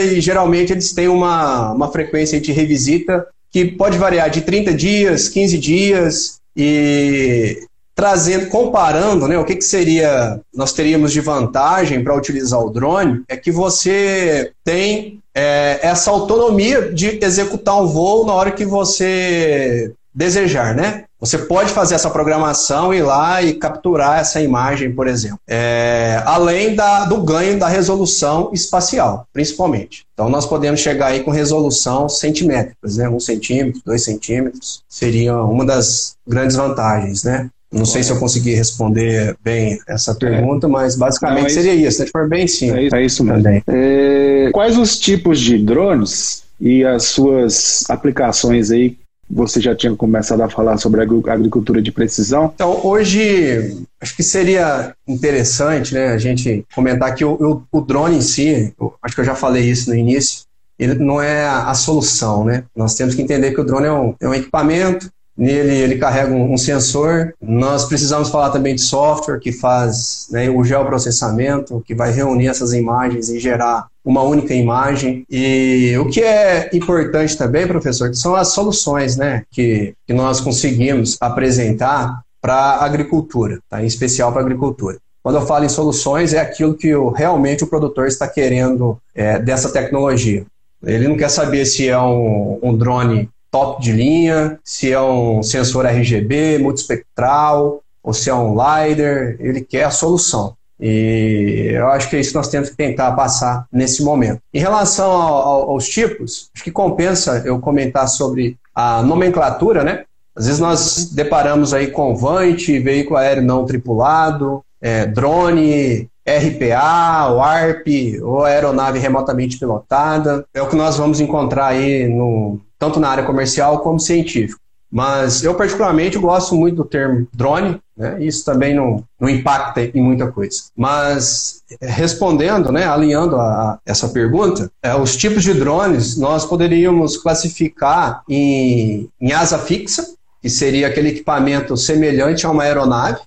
e 0.00 0.22
geralmente 0.22 0.72
eles 0.72 0.94
têm 0.94 1.08
uma, 1.08 1.72
uma 1.72 1.92
frequência 1.92 2.40
de 2.40 2.52
revisita 2.52 3.26
que 3.52 3.66
pode 3.66 3.98
variar 3.98 4.30
de 4.30 4.40
30 4.40 4.72
dias, 4.72 5.28
15 5.28 5.58
dias, 5.58 6.40
e 6.56 7.58
trazendo, 7.94 8.46
comparando, 8.46 9.28
né, 9.28 9.38
o 9.38 9.44
que, 9.44 9.56
que 9.56 9.64
seria, 9.64 10.40
nós 10.54 10.72
teríamos 10.72 11.12
de 11.12 11.20
vantagem 11.20 12.02
para 12.02 12.16
utilizar 12.16 12.60
o 12.60 12.70
drone, 12.70 13.22
é 13.28 13.36
que 13.36 13.52
você 13.52 14.52
tem 14.64 15.20
é, 15.34 15.80
essa 15.82 16.10
autonomia 16.10 16.90
de 16.90 17.22
executar 17.22 17.78
um 17.78 17.86
voo 17.86 18.24
na 18.24 18.32
hora 18.32 18.50
que 18.50 18.64
você 18.64 19.92
desejar, 20.14 20.74
né? 20.74 21.04
Você 21.18 21.38
pode 21.38 21.72
fazer 21.72 21.94
essa 21.94 22.10
programação, 22.10 22.92
ir 22.92 23.02
lá 23.02 23.42
e 23.42 23.54
capturar 23.54 24.20
essa 24.20 24.42
imagem, 24.42 24.92
por 24.92 25.08
exemplo. 25.08 25.38
É, 25.48 26.22
além 26.26 26.74
da, 26.74 27.06
do 27.06 27.22
ganho 27.22 27.58
da 27.58 27.66
resolução 27.66 28.50
espacial, 28.52 29.26
principalmente. 29.32 30.04
Então, 30.12 30.28
nós 30.28 30.44
podemos 30.44 30.80
chegar 30.80 31.08
aí 31.08 31.20
com 31.20 31.30
resolução 31.30 32.08
centimétricas, 32.08 32.98
né? 32.98 33.08
Um 33.08 33.18
centímetro, 33.18 33.80
dois 33.84 34.04
centímetros, 34.04 34.82
seria 34.88 35.36
uma 35.42 35.64
das 35.64 36.14
grandes 36.26 36.56
vantagens, 36.56 37.24
né? 37.24 37.48
Não 37.72 37.84
sei 37.84 38.04
se 38.04 38.12
eu 38.12 38.20
consegui 38.20 38.54
responder 38.54 39.36
bem 39.42 39.80
essa 39.88 40.12
é. 40.12 40.14
pergunta, 40.14 40.66
é. 40.66 40.70
mas 40.70 40.94
basicamente 40.94 41.40
Não, 41.40 41.46
é 41.46 41.50
seria 41.50 41.74
isso. 41.74 42.04
Se 42.04 42.10
for 42.10 42.28
bem 42.28 42.46
sim. 42.46 42.70
É 42.70 42.82
isso, 42.84 42.96
é 42.96 43.04
isso 43.04 43.24
mesmo. 43.24 43.48
É, 43.66 44.50
quais 44.52 44.78
os 44.78 44.96
tipos 44.96 45.40
de 45.40 45.58
drones 45.58 46.44
e 46.60 46.84
as 46.84 47.06
suas 47.06 47.82
aplicações 47.88 48.70
aí 48.70 48.96
você 49.34 49.60
já 49.60 49.74
tinha 49.74 49.94
começado 49.96 50.40
a 50.42 50.48
falar 50.48 50.76
sobre 50.76 51.00
a 51.00 51.32
agricultura 51.32 51.82
de 51.82 51.90
precisão. 51.90 52.52
Então, 52.54 52.80
hoje, 52.86 53.84
acho 54.00 54.14
que 54.14 54.22
seria 54.22 54.94
interessante 55.08 55.92
né, 55.92 56.12
a 56.12 56.18
gente 56.18 56.64
comentar 56.72 57.12
que 57.16 57.24
o, 57.24 57.32
o, 57.72 57.78
o 57.78 57.80
drone 57.80 58.16
em 58.16 58.20
si, 58.20 58.72
acho 59.02 59.14
que 59.14 59.20
eu 59.20 59.24
já 59.24 59.34
falei 59.34 59.68
isso 59.68 59.90
no 59.90 59.96
início, 59.96 60.44
ele 60.78 60.94
não 60.94 61.20
é 61.20 61.44
a, 61.46 61.74
solução. 61.74 62.44
Né? 62.44 62.62
Nós 62.76 62.94
temos 62.94 63.16
que 63.16 63.22
entender 63.22 63.52
que 63.52 63.60
o 63.60 63.64
drone 63.64 63.86
é 63.86 63.92
um, 63.92 64.14
é 64.20 64.28
um 64.28 64.34
equipamento 64.34 65.10
Nele 65.36 65.74
ele 65.74 65.98
carrega 65.98 66.32
um, 66.32 66.56
sensor. 66.56 67.34
Nós 67.40 67.84
precisamos 67.84 68.30
falar 68.30 68.50
também 68.50 68.74
de 68.74 68.80
software 68.80 69.40
que 69.40 69.50
faz 69.50 70.28
né, 70.30 70.48
o 70.48 70.62
geoprocessamento, 70.62 71.82
que 71.84 71.94
vai 71.94 72.12
reunir 72.12 72.46
essas 72.46 72.72
imagens 72.72 73.28
e 73.28 73.40
gerar 73.40 73.88
uma 74.04 74.22
única 74.22 74.54
imagem. 74.54 75.26
E 75.28 75.96
o 75.98 76.08
que 76.08 76.20
é 76.20 76.70
importante 76.72 77.36
também, 77.36 77.66
professor, 77.66 78.10
que 78.10 78.16
são 78.16 78.36
as 78.36 78.48
soluções 78.48 79.16
né, 79.16 79.42
que, 79.50 79.94
que 80.06 80.12
nós 80.12 80.40
conseguimos 80.40 81.16
apresentar 81.20 82.22
para 82.40 82.54
a 82.54 82.84
agricultura, 82.84 83.58
tá? 83.70 83.82
em 83.82 83.86
especial 83.86 84.30
para 84.30 84.42
a 84.42 84.44
agricultura. 84.44 84.98
Quando 85.22 85.36
eu 85.36 85.46
falo 85.46 85.64
em 85.64 85.70
soluções, 85.70 86.34
é 86.34 86.40
aquilo 86.40 86.74
que 86.74 86.94
o, 86.94 87.08
realmente 87.08 87.64
o 87.64 87.66
produtor 87.66 88.06
está 88.06 88.28
querendo 88.28 88.98
é, 89.14 89.38
dessa 89.38 89.70
tecnologia. 89.70 90.44
Ele 90.84 91.08
não 91.08 91.16
quer 91.16 91.30
saber 91.30 91.64
se 91.64 91.88
é 91.88 91.98
um, 91.98 92.58
um 92.62 92.76
drone 92.76 93.30
top 93.54 93.80
de 93.80 93.92
linha, 93.92 94.58
se 94.64 94.90
é 94.90 95.00
um 95.00 95.40
sensor 95.40 95.86
RGB, 95.86 96.58
multispectral, 96.58 97.84
ou 98.02 98.12
se 98.12 98.28
é 98.28 98.34
um 98.34 98.50
LiDAR, 98.50 99.36
ele 99.38 99.60
quer 99.60 99.84
a 99.84 99.92
solução. 99.92 100.56
E 100.80 101.70
eu 101.72 101.86
acho 101.90 102.10
que 102.10 102.16
é 102.16 102.20
isso 102.20 102.30
que 102.30 102.36
nós 102.36 102.48
temos 102.48 102.70
que 102.70 102.76
tentar 102.76 103.12
passar 103.12 103.64
nesse 103.72 104.02
momento. 104.02 104.40
Em 104.52 104.58
relação 104.58 105.08
ao, 105.08 105.70
aos 105.70 105.88
tipos, 105.88 106.50
acho 106.52 106.64
que 106.64 106.72
compensa 106.72 107.44
eu 107.46 107.60
comentar 107.60 108.08
sobre 108.08 108.58
a 108.74 109.04
nomenclatura, 109.04 109.84
né? 109.84 110.02
Às 110.34 110.46
vezes 110.46 110.60
nós 110.60 111.10
deparamos 111.12 111.72
aí 111.72 111.92
com 111.92 112.16
VANT, 112.16 112.66
veículo 112.80 113.18
aéreo 113.18 113.44
não 113.44 113.64
tripulado, 113.64 114.64
é, 114.82 115.06
drone, 115.06 116.10
RPA, 116.26 117.30
WARP, 117.30 117.86
ou 118.20 118.44
aeronave 118.44 118.98
remotamente 118.98 119.60
pilotada. 119.60 120.44
É 120.52 120.60
o 120.60 120.68
que 120.68 120.74
nós 120.74 120.96
vamos 120.96 121.20
encontrar 121.20 121.66
aí 121.66 122.08
no, 122.08 122.58
tanto 122.84 123.00
na 123.00 123.08
área 123.08 123.24
comercial 123.24 123.78
como 123.80 123.98
científica. 123.98 124.60
Mas 124.90 125.42
eu, 125.42 125.54
particularmente, 125.54 126.18
gosto 126.18 126.54
muito 126.54 126.76
do 126.76 126.84
termo 126.84 127.26
drone, 127.32 127.80
né? 127.96 128.22
isso 128.22 128.44
também 128.44 128.74
não, 128.74 129.02
não 129.18 129.28
impacta 129.28 129.82
em 129.82 130.00
muita 130.00 130.30
coisa. 130.30 130.64
Mas, 130.76 131.62
respondendo, 131.80 132.70
né, 132.70 132.86
alinhando 132.86 133.34
a, 133.36 133.42
a 133.42 133.78
essa 133.84 134.08
pergunta, 134.08 134.70
é, 134.82 134.94
os 134.94 135.16
tipos 135.16 135.42
de 135.42 135.52
drones 135.54 136.16
nós 136.16 136.44
poderíamos 136.44 137.16
classificar 137.16 138.22
em, 138.28 139.08
em 139.20 139.32
asa 139.32 139.58
fixa, 139.58 140.06
que 140.40 140.48
seria 140.48 140.86
aquele 140.86 141.08
equipamento 141.08 141.76
semelhante 141.76 142.46
a 142.46 142.50
uma 142.50 142.62
aeronave. 142.62 143.18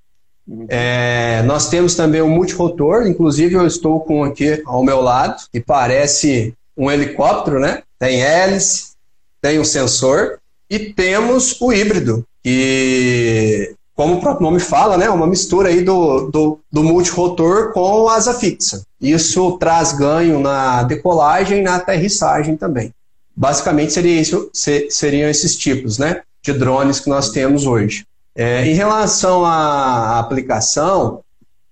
Uhum. 0.48 0.68
É, 0.70 1.42
nós 1.44 1.68
temos 1.68 1.96
também 1.96 2.22
o 2.22 2.30
multirotor, 2.30 3.06
inclusive 3.08 3.56
eu 3.56 3.68
estou 3.68 4.00
com 4.02 4.24
aqui 4.24 4.62
ao 4.66 4.84
meu 4.84 5.02
lado, 5.02 5.36
que 5.52 5.60
parece 5.60 6.54
um 6.78 6.90
helicóptero, 6.90 7.60
né? 7.60 7.82
Tem 8.00 8.22
hélice, 8.22 8.96
tem 9.42 9.60
o 9.60 9.66
sensor 9.66 10.40
e 10.70 10.80
temos 10.80 11.60
o 11.62 11.72
híbrido, 11.72 12.26
que, 12.44 13.74
como 13.96 14.16
o 14.16 14.22
próprio 14.22 14.44
nome 14.44 14.60
fala, 14.60 14.98
né, 14.98 15.06
é 15.06 15.10
uma 15.10 15.28
mistura 15.28 15.70
aí 15.70 15.82
do, 15.82 16.30
do, 16.30 16.60
do 16.72 16.84
multirotor 16.84 17.72
com 17.74 18.10
asa 18.10 18.34
fixa. 18.34 18.84
Isso 19.00 19.58
traz 19.58 19.94
ganho 19.94 20.40
na 20.40 20.84
decolagem 20.84 21.60
e 21.60 21.64
na 21.64 21.76
aterrissagem 21.76 22.58
também. 22.58 22.94
Basicamente 23.36 23.94
seria 23.94 24.20
isso, 24.20 24.50
seriam 24.90 25.30
esses 25.30 25.56
tipos 25.56 25.98
né, 25.98 26.22
de 26.42 26.54
drones 26.54 27.00
que 27.00 27.10
nós 27.10 27.30
temos 27.30 27.66
hoje. 27.66 28.06
É, 28.36 28.66
em 28.66 28.74
relação 28.74 29.46
à 29.46 30.20
aplicação, 30.20 31.22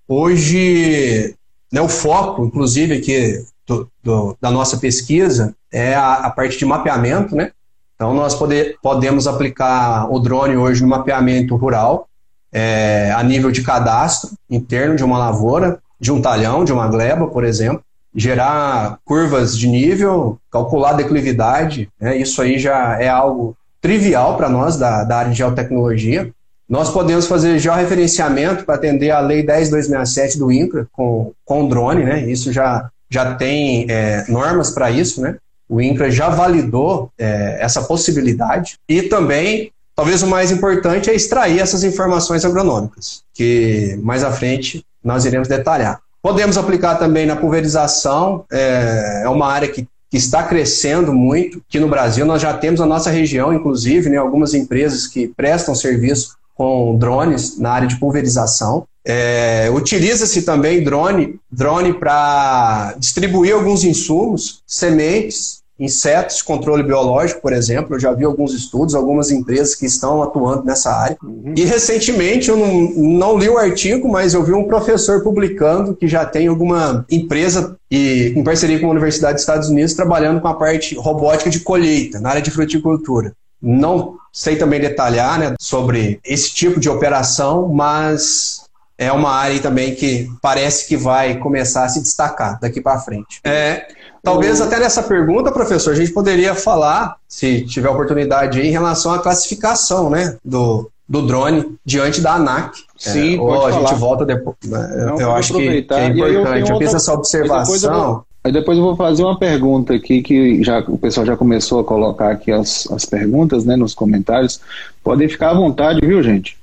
hoje 0.08 1.34
né, 1.72 1.80
o 1.80 1.88
foco, 1.88 2.44
inclusive, 2.44 2.94
aqui 2.94 3.44
do, 3.66 3.90
do, 4.02 4.36
da 4.40 4.50
nossa 4.50 4.76
pesquisa 4.76 5.54
é 5.72 5.94
a, 5.94 6.14
a, 6.14 6.30
parte 6.30 6.58
de 6.58 6.64
mapeamento, 6.64 7.34
né? 7.34 7.52
Então, 7.96 8.12
nós 8.12 8.38
podemos 8.82 9.26
aplicar 9.26 10.12
o 10.12 10.20
drone 10.20 10.56
hoje 10.56 10.82
no 10.82 10.88
mapeamento 10.88 11.56
rural, 11.56 12.06
é, 12.52 13.10
a 13.16 13.22
nível 13.22 13.50
de 13.50 13.62
cadastro 13.62 14.30
interno 14.48 14.96
de 14.96 15.02
uma 15.02 15.18
lavoura, 15.18 15.78
de 15.98 16.12
um 16.12 16.20
talhão, 16.20 16.64
de 16.64 16.72
uma 16.72 16.86
gleba, 16.88 17.26
por 17.26 17.42
exemplo, 17.42 17.82
gerar 18.14 18.98
curvas 19.04 19.56
de 19.56 19.66
nível, 19.66 20.38
calcular 20.50 20.92
declividade, 20.92 21.88
né? 22.00 22.16
isso 22.16 22.40
aí 22.40 22.58
já 22.58 23.00
é 23.00 23.08
algo 23.08 23.56
trivial 23.80 24.36
para 24.36 24.48
nós 24.48 24.76
da, 24.76 25.04
da 25.04 25.18
área 25.18 25.30
de 25.30 25.38
geotecnologia. 25.38 26.30
Nós 26.68 26.90
podemos 26.90 27.26
fazer 27.26 27.58
georreferenciamento 27.58 28.64
para 28.64 28.74
atender 28.74 29.10
a 29.10 29.20
Lei 29.20 29.42
10267 29.42 30.38
do 30.38 30.50
INCRA 30.50 30.86
com, 30.92 31.32
com 31.44 31.68
drone, 31.68 32.04
né? 32.04 32.20
isso 32.28 32.52
já, 32.52 32.90
já 33.08 33.34
tem 33.34 33.86
é, 33.88 34.24
normas 34.28 34.70
para 34.70 34.90
isso, 34.90 35.20
né? 35.20 35.36
O 35.68 35.80
INCRA 35.80 36.10
já 36.10 36.28
validou 36.28 37.10
é, 37.18 37.58
essa 37.60 37.82
possibilidade 37.82 38.78
e 38.88 39.02
também, 39.02 39.72
talvez 39.94 40.22
o 40.22 40.26
mais 40.26 40.50
importante, 40.50 41.10
é 41.10 41.14
extrair 41.14 41.60
essas 41.60 41.82
informações 41.82 42.44
agronômicas, 42.44 43.22
que 43.34 43.98
mais 44.02 44.22
à 44.22 44.30
frente 44.30 44.84
nós 45.02 45.24
iremos 45.24 45.48
detalhar. 45.48 46.00
Podemos 46.22 46.56
aplicar 46.58 46.96
também 46.96 47.26
na 47.26 47.36
pulverização, 47.36 48.44
é, 48.50 49.22
é 49.24 49.28
uma 49.28 49.46
área 49.46 49.68
que, 49.68 49.86
que 50.10 50.16
está 50.16 50.42
crescendo 50.42 51.12
muito. 51.12 51.62
Aqui 51.68 51.78
no 51.78 51.88
Brasil 51.88 52.26
nós 52.26 52.42
já 52.42 52.52
temos 52.52 52.80
a 52.80 52.86
nossa 52.86 53.10
região, 53.10 53.52
inclusive, 53.52 54.10
né, 54.10 54.16
algumas 54.16 54.54
empresas 54.54 55.06
que 55.06 55.28
prestam 55.28 55.74
serviço 55.74 56.36
com 56.54 56.96
drones 56.98 57.58
na 57.58 57.70
área 57.70 57.86
de 57.86 57.96
pulverização. 57.96 58.86
É, 59.08 59.70
Utiliza-se 59.72 60.42
também 60.42 60.82
drone, 60.82 61.38
drone 61.48 61.94
para 61.94 62.96
distribuir 62.98 63.54
alguns 63.54 63.84
insumos, 63.84 64.62
sementes, 64.66 65.62
insetos, 65.78 66.42
controle 66.42 66.82
biológico, 66.82 67.40
por 67.40 67.52
exemplo. 67.52 67.94
Eu 67.94 68.00
já 68.00 68.12
vi 68.12 68.24
alguns 68.24 68.52
estudos, 68.52 68.96
algumas 68.96 69.30
empresas 69.30 69.76
que 69.76 69.86
estão 69.86 70.22
atuando 70.22 70.64
nessa 70.64 70.90
área. 70.90 71.16
Uhum. 71.22 71.54
E 71.56 71.64
recentemente, 71.64 72.48
eu 72.48 72.56
não, 72.56 72.90
não, 72.96 73.38
li 73.38 73.48
o 73.48 73.58
artigo, 73.58 74.08
mas 74.08 74.34
eu 74.34 74.42
vi 74.42 74.52
um 74.52 74.64
professor 74.64 75.22
publicando 75.22 75.94
que 75.94 76.08
já 76.08 76.24
tem 76.24 76.48
alguma 76.48 77.04
empresa 77.08 77.76
e 77.88 78.32
em 78.34 78.42
parceria 78.42 78.80
com 78.80 78.86
a 78.86 78.90
Universidade 78.90 79.34
dos 79.34 79.42
Estados 79.42 79.68
Unidos 79.68 79.94
trabalhando 79.94 80.40
com 80.40 80.48
a 80.48 80.54
parte 80.54 80.96
robótica 80.96 81.48
de 81.48 81.60
colheita 81.60 82.18
na 82.18 82.30
área 82.30 82.42
de 82.42 82.50
fruticultura. 82.50 83.32
Não 83.62 84.16
sei 84.32 84.56
também 84.56 84.80
detalhar 84.80 85.38
né, 85.38 85.54
sobre 85.60 86.20
esse 86.24 86.52
tipo 86.52 86.78
de 86.80 86.88
operação, 86.88 87.68
mas 87.68 88.65
é 88.98 89.12
uma 89.12 89.30
área 89.30 89.60
também 89.60 89.94
que 89.94 90.30
parece 90.40 90.88
que 90.88 90.96
vai 90.96 91.36
começar 91.36 91.84
a 91.84 91.88
se 91.88 92.00
destacar 92.00 92.58
daqui 92.60 92.80
para 92.80 92.98
frente. 92.98 93.40
É, 93.44 93.88
talvez 94.22 94.60
até 94.60 94.78
nessa 94.78 95.02
pergunta, 95.02 95.52
professor, 95.52 95.92
a 95.92 95.94
gente 95.94 96.12
poderia 96.12 96.54
falar, 96.54 97.16
se 97.28 97.62
tiver 97.66 97.88
oportunidade 97.88 98.60
aí, 98.60 98.68
em 98.68 98.72
relação 98.72 99.12
à 99.12 99.18
classificação 99.18 100.08
né, 100.08 100.36
do, 100.44 100.90
do 101.06 101.22
drone 101.22 101.76
diante 101.84 102.20
da 102.20 102.34
ANAC. 102.34 102.78
Sim, 102.96 103.36
é, 103.36 103.40
ou 103.40 103.66
a 103.66 103.70
gente 103.70 103.94
volta 103.94 104.24
depois. 104.24 104.56
Né, 104.64 105.14
eu 105.18 105.32
acho 105.32 105.54
que, 105.54 105.82
que, 105.82 105.94
é 105.94 106.06
importante. 106.06 106.70
Eu, 106.70 106.76
eu 106.76 106.78
fiz 106.78 106.94
essa 106.94 107.12
observação. 107.12 108.24
Aí 108.42 108.52
depois 108.52 108.78
eu 108.78 108.84
vou 108.84 108.94
fazer 108.94 109.24
uma 109.24 109.36
pergunta 109.36 109.92
aqui 109.92 110.22
que 110.22 110.62
já 110.62 110.78
o 110.78 110.96
pessoal 110.96 111.26
já 111.26 111.36
começou 111.36 111.80
a 111.80 111.84
colocar 111.84 112.30
aqui 112.30 112.52
as, 112.52 112.88
as 112.92 113.04
perguntas, 113.04 113.64
né, 113.64 113.74
nos 113.74 113.92
comentários. 113.92 114.60
Podem 115.02 115.28
ficar 115.28 115.50
à 115.50 115.54
vontade, 115.54 115.98
viu, 116.00 116.22
gente? 116.22 116.56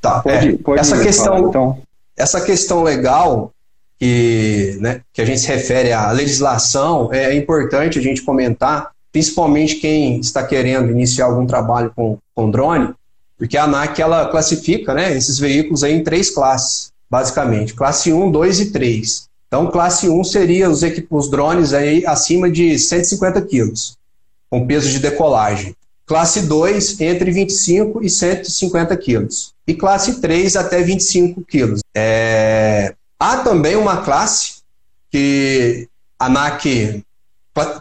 Tá. 0.00 0.20
Pode, 0.20 0.48
é, 0.48 0.52
pode 0.56 0.80
essa 0.80 1.00
questão, 1.00 1.36
falar, 1.36 1.48
então. 1.48 1.78
essa 2.16 2.40
questão 2.40 2.82
legal 2.82 3.52
que, 3.98 4.78
né, 4.80 5.02
que 5.12 5.20
a 5.20 5.24
gente 5.26 5.40
se 5.40 5.48
refere 5.48 5.92
à 5.92 6.10
legislação 6.10 7.12
é 7.12 7.34
importante 7.34 7.98
a 7.98 8.02
gente 8.02 8.22
comentar, 8.22 8.92
principalmente 9.12 9.76
quem 9.76 10.18
está 10.18 10.42
querendo 10.42 10.90
iniciar 10.90 11.26
algum 11.26 11.46
trabalho 11.46 11.92
com, 11.94 12.16
com 12.34 12.50
drone, 12.50 12.94
porque 13.36 13.58
a 13.58 13.64
ANAC 13.64 14.00
ela 14.00 14.28
classifica, 14.28 14.94
né, 14.94 15.14
esses 15.16 15.38
veículos 15.38 15.84
aí 15.84 15.94
em 15.94 16.02
três 16.02 16.30
classes, 16.30 16.92
basicamente, 17.10 17.74
classe 17.74 18.12
1, 18.12 18.30
2 18.30 18.60
e 18.60 18.66
3. 18.70 19.28
Então, 19.48 19.70
classe 19.70 20.08
1 20.08 20.24
seria 20.24 20.70
os, 20.70 20.82
os 21.10 21.30
drones 21.30 21.72
aí 21.72 22.06
acima 22.06 22.50
de 22.50 22.78
150 22.78 23.42
quilos, 23.42 23.96
com 24.48 24.66
peso 24.66 24.88
de 24.88 24.98
decolagem. 24.98 25.74
Classe 26.06 26.42
2, 26.42 27.00
entre 27.00 27.30
25 27.30 28.02
e 28.02 28.08
150 28.08 28.96
quilos. 28.96 29.52
E 29.70 29.74
classe 29.74 30.20
3, 30.20 30.56
até 30.56 30.82
25 30.82 31.44
quilos. 31.44 31.80
É... 31.96 32.92
Há 33.20 33.36
também 33.36 33.76
uma 33.76 33.98
classe 33.98 34.62
que 35.12 35.86
a 36.18 36.26
ANAC 36.26 37.04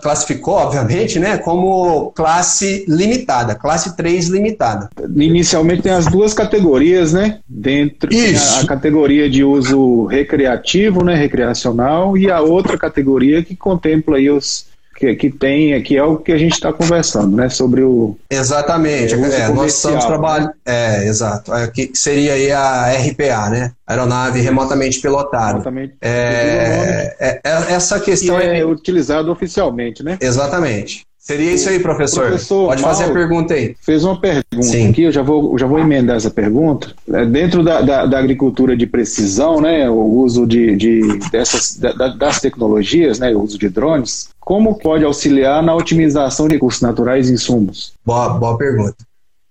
classificou, 0.02 0.56
obviamente, 0.56 1.18
né, 1.20 1.38
como 1.38 2.12
classe 2.12 2.86
limitada, 2.88 3.56
classe 3.56 3.96
3 3.96 4.28
limitada. 4.28 4.90
Inicialmente 5.16 5.84
tem 5.84 5.92
as 5.92 6.06
duas 6.06 6.34
categorias, 6.34 7.14
né? 7.14 7.40
Dentro 7.48 8.10
a, 8.12 8.60
a, 8.62 8.68
categoria 8.68 9.30
de 9.30 9.44
uso 9.44 10.06
recreativo, 10.06 11.04
né, 11.04 11.16
recreacional, 11.16 12.18
e 12.18 12.30
a 12.30 12.42
outra 12.42 12.78
categoria 12.78 13.44
que 13.44 13.56
contempla 13.56 14.18
aí 14.18 14.30
os 14.30 14.69
que, 15.00 15.16
que 15.16 15.30
tem, 15.30 15.82
que 15.82 15.98
é 15.98 16.04
o 16.04 16.18
que 16.18 16.32
a 16.32 16.38
gente 16.38 16.54
está 16.54 16.74
conversando, 16.74 17.36
né? 17.38 17.50
Sobre 17.50 17.82
o. 17.82 18.18
Exatamente. 18.30 19.14
É, 19.16 19.48
nós 19.50 19.76
estamos 19.76 20.04
trabalhando. 20.04 20.52
É, 20.66 21.08
exato. 21.08 21.54
É, 21.54 21.68
que 21.68 21.92
seria 21.94 22.34
aí 22.34 22.52
a 22.52 22.92
RPA, 22.92 23.50
né? 23.50 23.72
Aeronave 23.88 24.42
remotamente 24.42 25.00
pilotada. 25.00 25.54
Remotamente. 25.54 25.96
É, 26.02 27.16
é, 27.20 27.42
é, 27.44 27.74
essa 27.74 28.00
questão 28.00 28.38
é, 28.38 28.60
é 28.60 28.66
utilizado 28.66 29.32
oficialmente, 29.32 30.04
né? 30.04 30.18
Exatamente. 30.20 31.06
Seria 31.30 31.52
isso 31.52 31.70
aí, 31.70 31.80
professor. 31.80 32.26
professor 32.26 32.70
Pode 32.70 32.82
fazer 32.82 33.04
a 33.04 33.14
pergunta 33.14 33.54
aí. 33.54 33.76
Fez 33.80 34.04
uma 34.04 34.20
pergunta 34.20 34.64
Sim. 34.64 34.90
aqui, 34.90 35.04
eu 35.04 35.12
já 35.12 35.22
vou, 35.22 35.56
já 35.60 35.68
vou 35.68 35.78
emendar 35.78 36.18
essa 36.18 36.32
pergunta. 36.32 36.92
É, 37.14 37.24
dentro 37.24 37.64
da, 37.64 37.82
da, 37.82 38.08
da, 38.08 38.18
agricultura 38.18 38.76
de 38.76 38.88
precisão, 38.88 39.62
né, 39.62 39.88
o 39.88 39.94
uso 39.94 40.48
de, 40.48 40.76
de 40.76 41.20
dessas, 41.32 41.78
da, 41.78 42.08
das 42.08 42.42
tecnologias, 42.42 43.20
né, 43.20 43.32
o 43.32 43.44
uso 43.44 43.60
de 43.60 43.70
drones, 43.70 44.30
como 44.40 44.80
pode 44.80 45.06
auxiliar 45.06 45.62
na 45.62 45.76
otimização 45.76 46.48
de 46.48 46.56
recursos 46.56 46.82
naturais 46.82 47.30
e 47.30 47.34
insumos? 47.34 47.94
Boa, 48.04 48.30
boa 48.30 48.58
pergunta. 48.58 48.98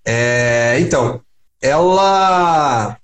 É, 0.05 0.81
então, 0.81 1.21
ela. 1.63 2.97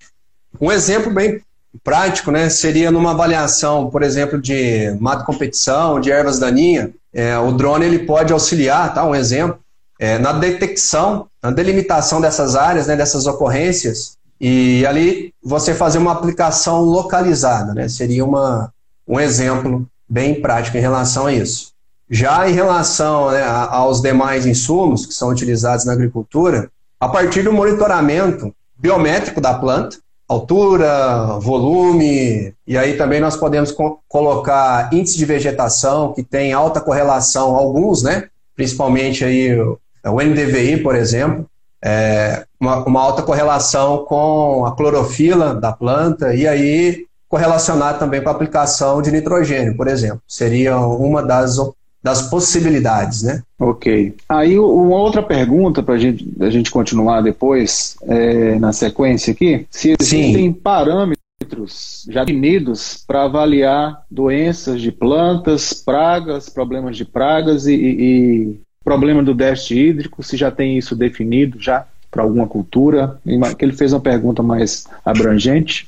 Um 0.61 0.73
exemplo 0.73 1.13
bem 1.13 1.41
prático 1.83 2.31
né, 2.31 2.49
seria 2.49 2.91
numa 2.91 3.11
avaliação, 3.11 3.91
por 3.91 4.03
exemplo, 4.03 4.41
de 4.41 4.97
mato 5.01 5.25
competição, 5.25 6.01
de 6.01 6.11
ervas 6.11 6.39
daninhas 6.39 6.91
é, 7.15 7.39
o 7.39 7.53
drone 7.53 7.87
ele 7.87 8.01
pode 8.01 8.33
auxiliar, 8.33 8.93
tá? 8.93 9.07
Um 9.07 9.15
exemplo, 9.15 9.61
é, 10.01 10.19
na 10.19 10.33
detecção, 10.33 11.29
na 11.41 11.53
delimitação 11.53 12.21
dessas 12.21 12.57
áreas, 12.57 12.89
né, 12.89 12.97
dessas 12.97 13.27
ocorrências, 13.27 14.19
e 14.41 14.85
ali 14.85 15.33
você 15.43 15.73
fazer 15.73 15.99
uma 15.99 16.11
aplicação 16.11 16.83
localizada, 16.83 17.73
né? 17.73 17.89
Seria 17.89 18.25
uma, 18.25 18.73
um 19.07 19.21
exemplo 19.21 19.87
bem 20.09 20.41
prático 20.41 20.77
em 20.77 20.81
relação 20.81 21.27
a 21.27 21.33
isso. 21.33 21.73
Já 22.11 22.49
em 22.49 22.53
relação 22.53 23.31
né, 23.31 23.43
aos 23.45 24.03
demais 24.03 24.45
insumos 24.45 25.07
que 25.07 25.15
são 25.15 25.29
utilizados 25.29 25.85
na 25.85 25.93
agricultura, 25.93 26.69
a 26.99 27.09
partir 27.09 27.43
do 27.43 27.53
monitoramento 27.53 28.53
biométrico 28.77 29.41
da 29.41 29.55
planta, 29.55 29.99
altura, 30.29 31.39
volume, 31.39 32.55
e 32.67 32.79
aí 32.79 32.97
também 32.97 33.21
nós 33.21 33.37
podemos 33.37 33.71
co 33.71 34.01
colocar 34.09 34.93
índice 34.93 35.17
de 35.17 35.25
vegetação, 35.25 36.13
que 36.13 36.23
tem 36.23 36.53
alta 36.53 36.81
correlação, 36.81 37.55
alguns, 37.57 38.03
né? 38.03 38.29
Principalmente 38.57 39.25
aí 39.25 39.59
o 39.59 40.21
NDVI, 40.21 40.79
por 40.79 40.95
exemplo, 40.95 41.47
é 41.83 42.45
uma, 42.59 42.85
uma 42.85 43.01
alta 43.01 43.23
correlação 43.23 44.05
com 44.05 44.65
a 44.65 44.75
clorofila 44.75 45.55
da 45.55 45.73
planta, 45.73 46.35
e 46.35 46.49
aí 46.49 47.07
correlacionar 47.29 47.99
também 47.99 48.23
com 48.23 48.29
a 48.29 48.33
aplicação 48.33 49.03
de 49.03 49.11
nitrogênio, 49.11 49.77
por 49.77 49.89
exemplo. 49.89 50.23
Seria 50.27 50.79
uma 50.79 51.23
das 51.23 51.59
das 52.05 52.29
possibilidades, 52.29 53.23
né? 53.23 53.43
Ok. 53.59 54.15
Aí 54.29 54.59
uma 54.59 54.97
outra 54.97 55.23
pergunta 55.23 55.83
para 55.83 55.97
gente, 55.97 56.31
a 56.39 56.51
gente 56.51 56.71
continuar 56.71 57.23
depois 57.23 57.97
é, 58.03 58.59
na 58.59 58.75
sequência 58.75 59.33
aqui, 59.33 59.67
se 59.71 59.97
existem 59.99 60.35
Sim. 60.35 60.53
parâmetros 60.53 62.07
já 62.11 62.23
definidos 62.23 63.03
para 63.07 63.25
avaliar 63.25 64.03
doenças 64.11 64.83
de 64.83 64.93
plantas, 64.93 65.73
pragas, 65.73 66.51
problemas 66.51 66.95
de 66.99 67.07
pragas 67.07 67.67
e, 67.67 67.75
e, 67.75 68.61
problema 68.85 69.23
do 69.23 69.33
déficit 69.33 69.79
hídrico, 69.79 70.23
se 70.23 70.37
já 70.37 70.51
tem 70.51 70.77
isso 70.77 70.95
definido 70.95 71.59
já 71.59 71.87
para 72.11 72.23
alguma 72.23 72.47
cultura, 72.47 73.19
que 73.59 73.65
ele 73.65 73.73
fez 73.73 73.95
uma 73.95 74.01
pergunta 74.01 74.43
mais 74.43 74.87
abrangente. 75.03 75.87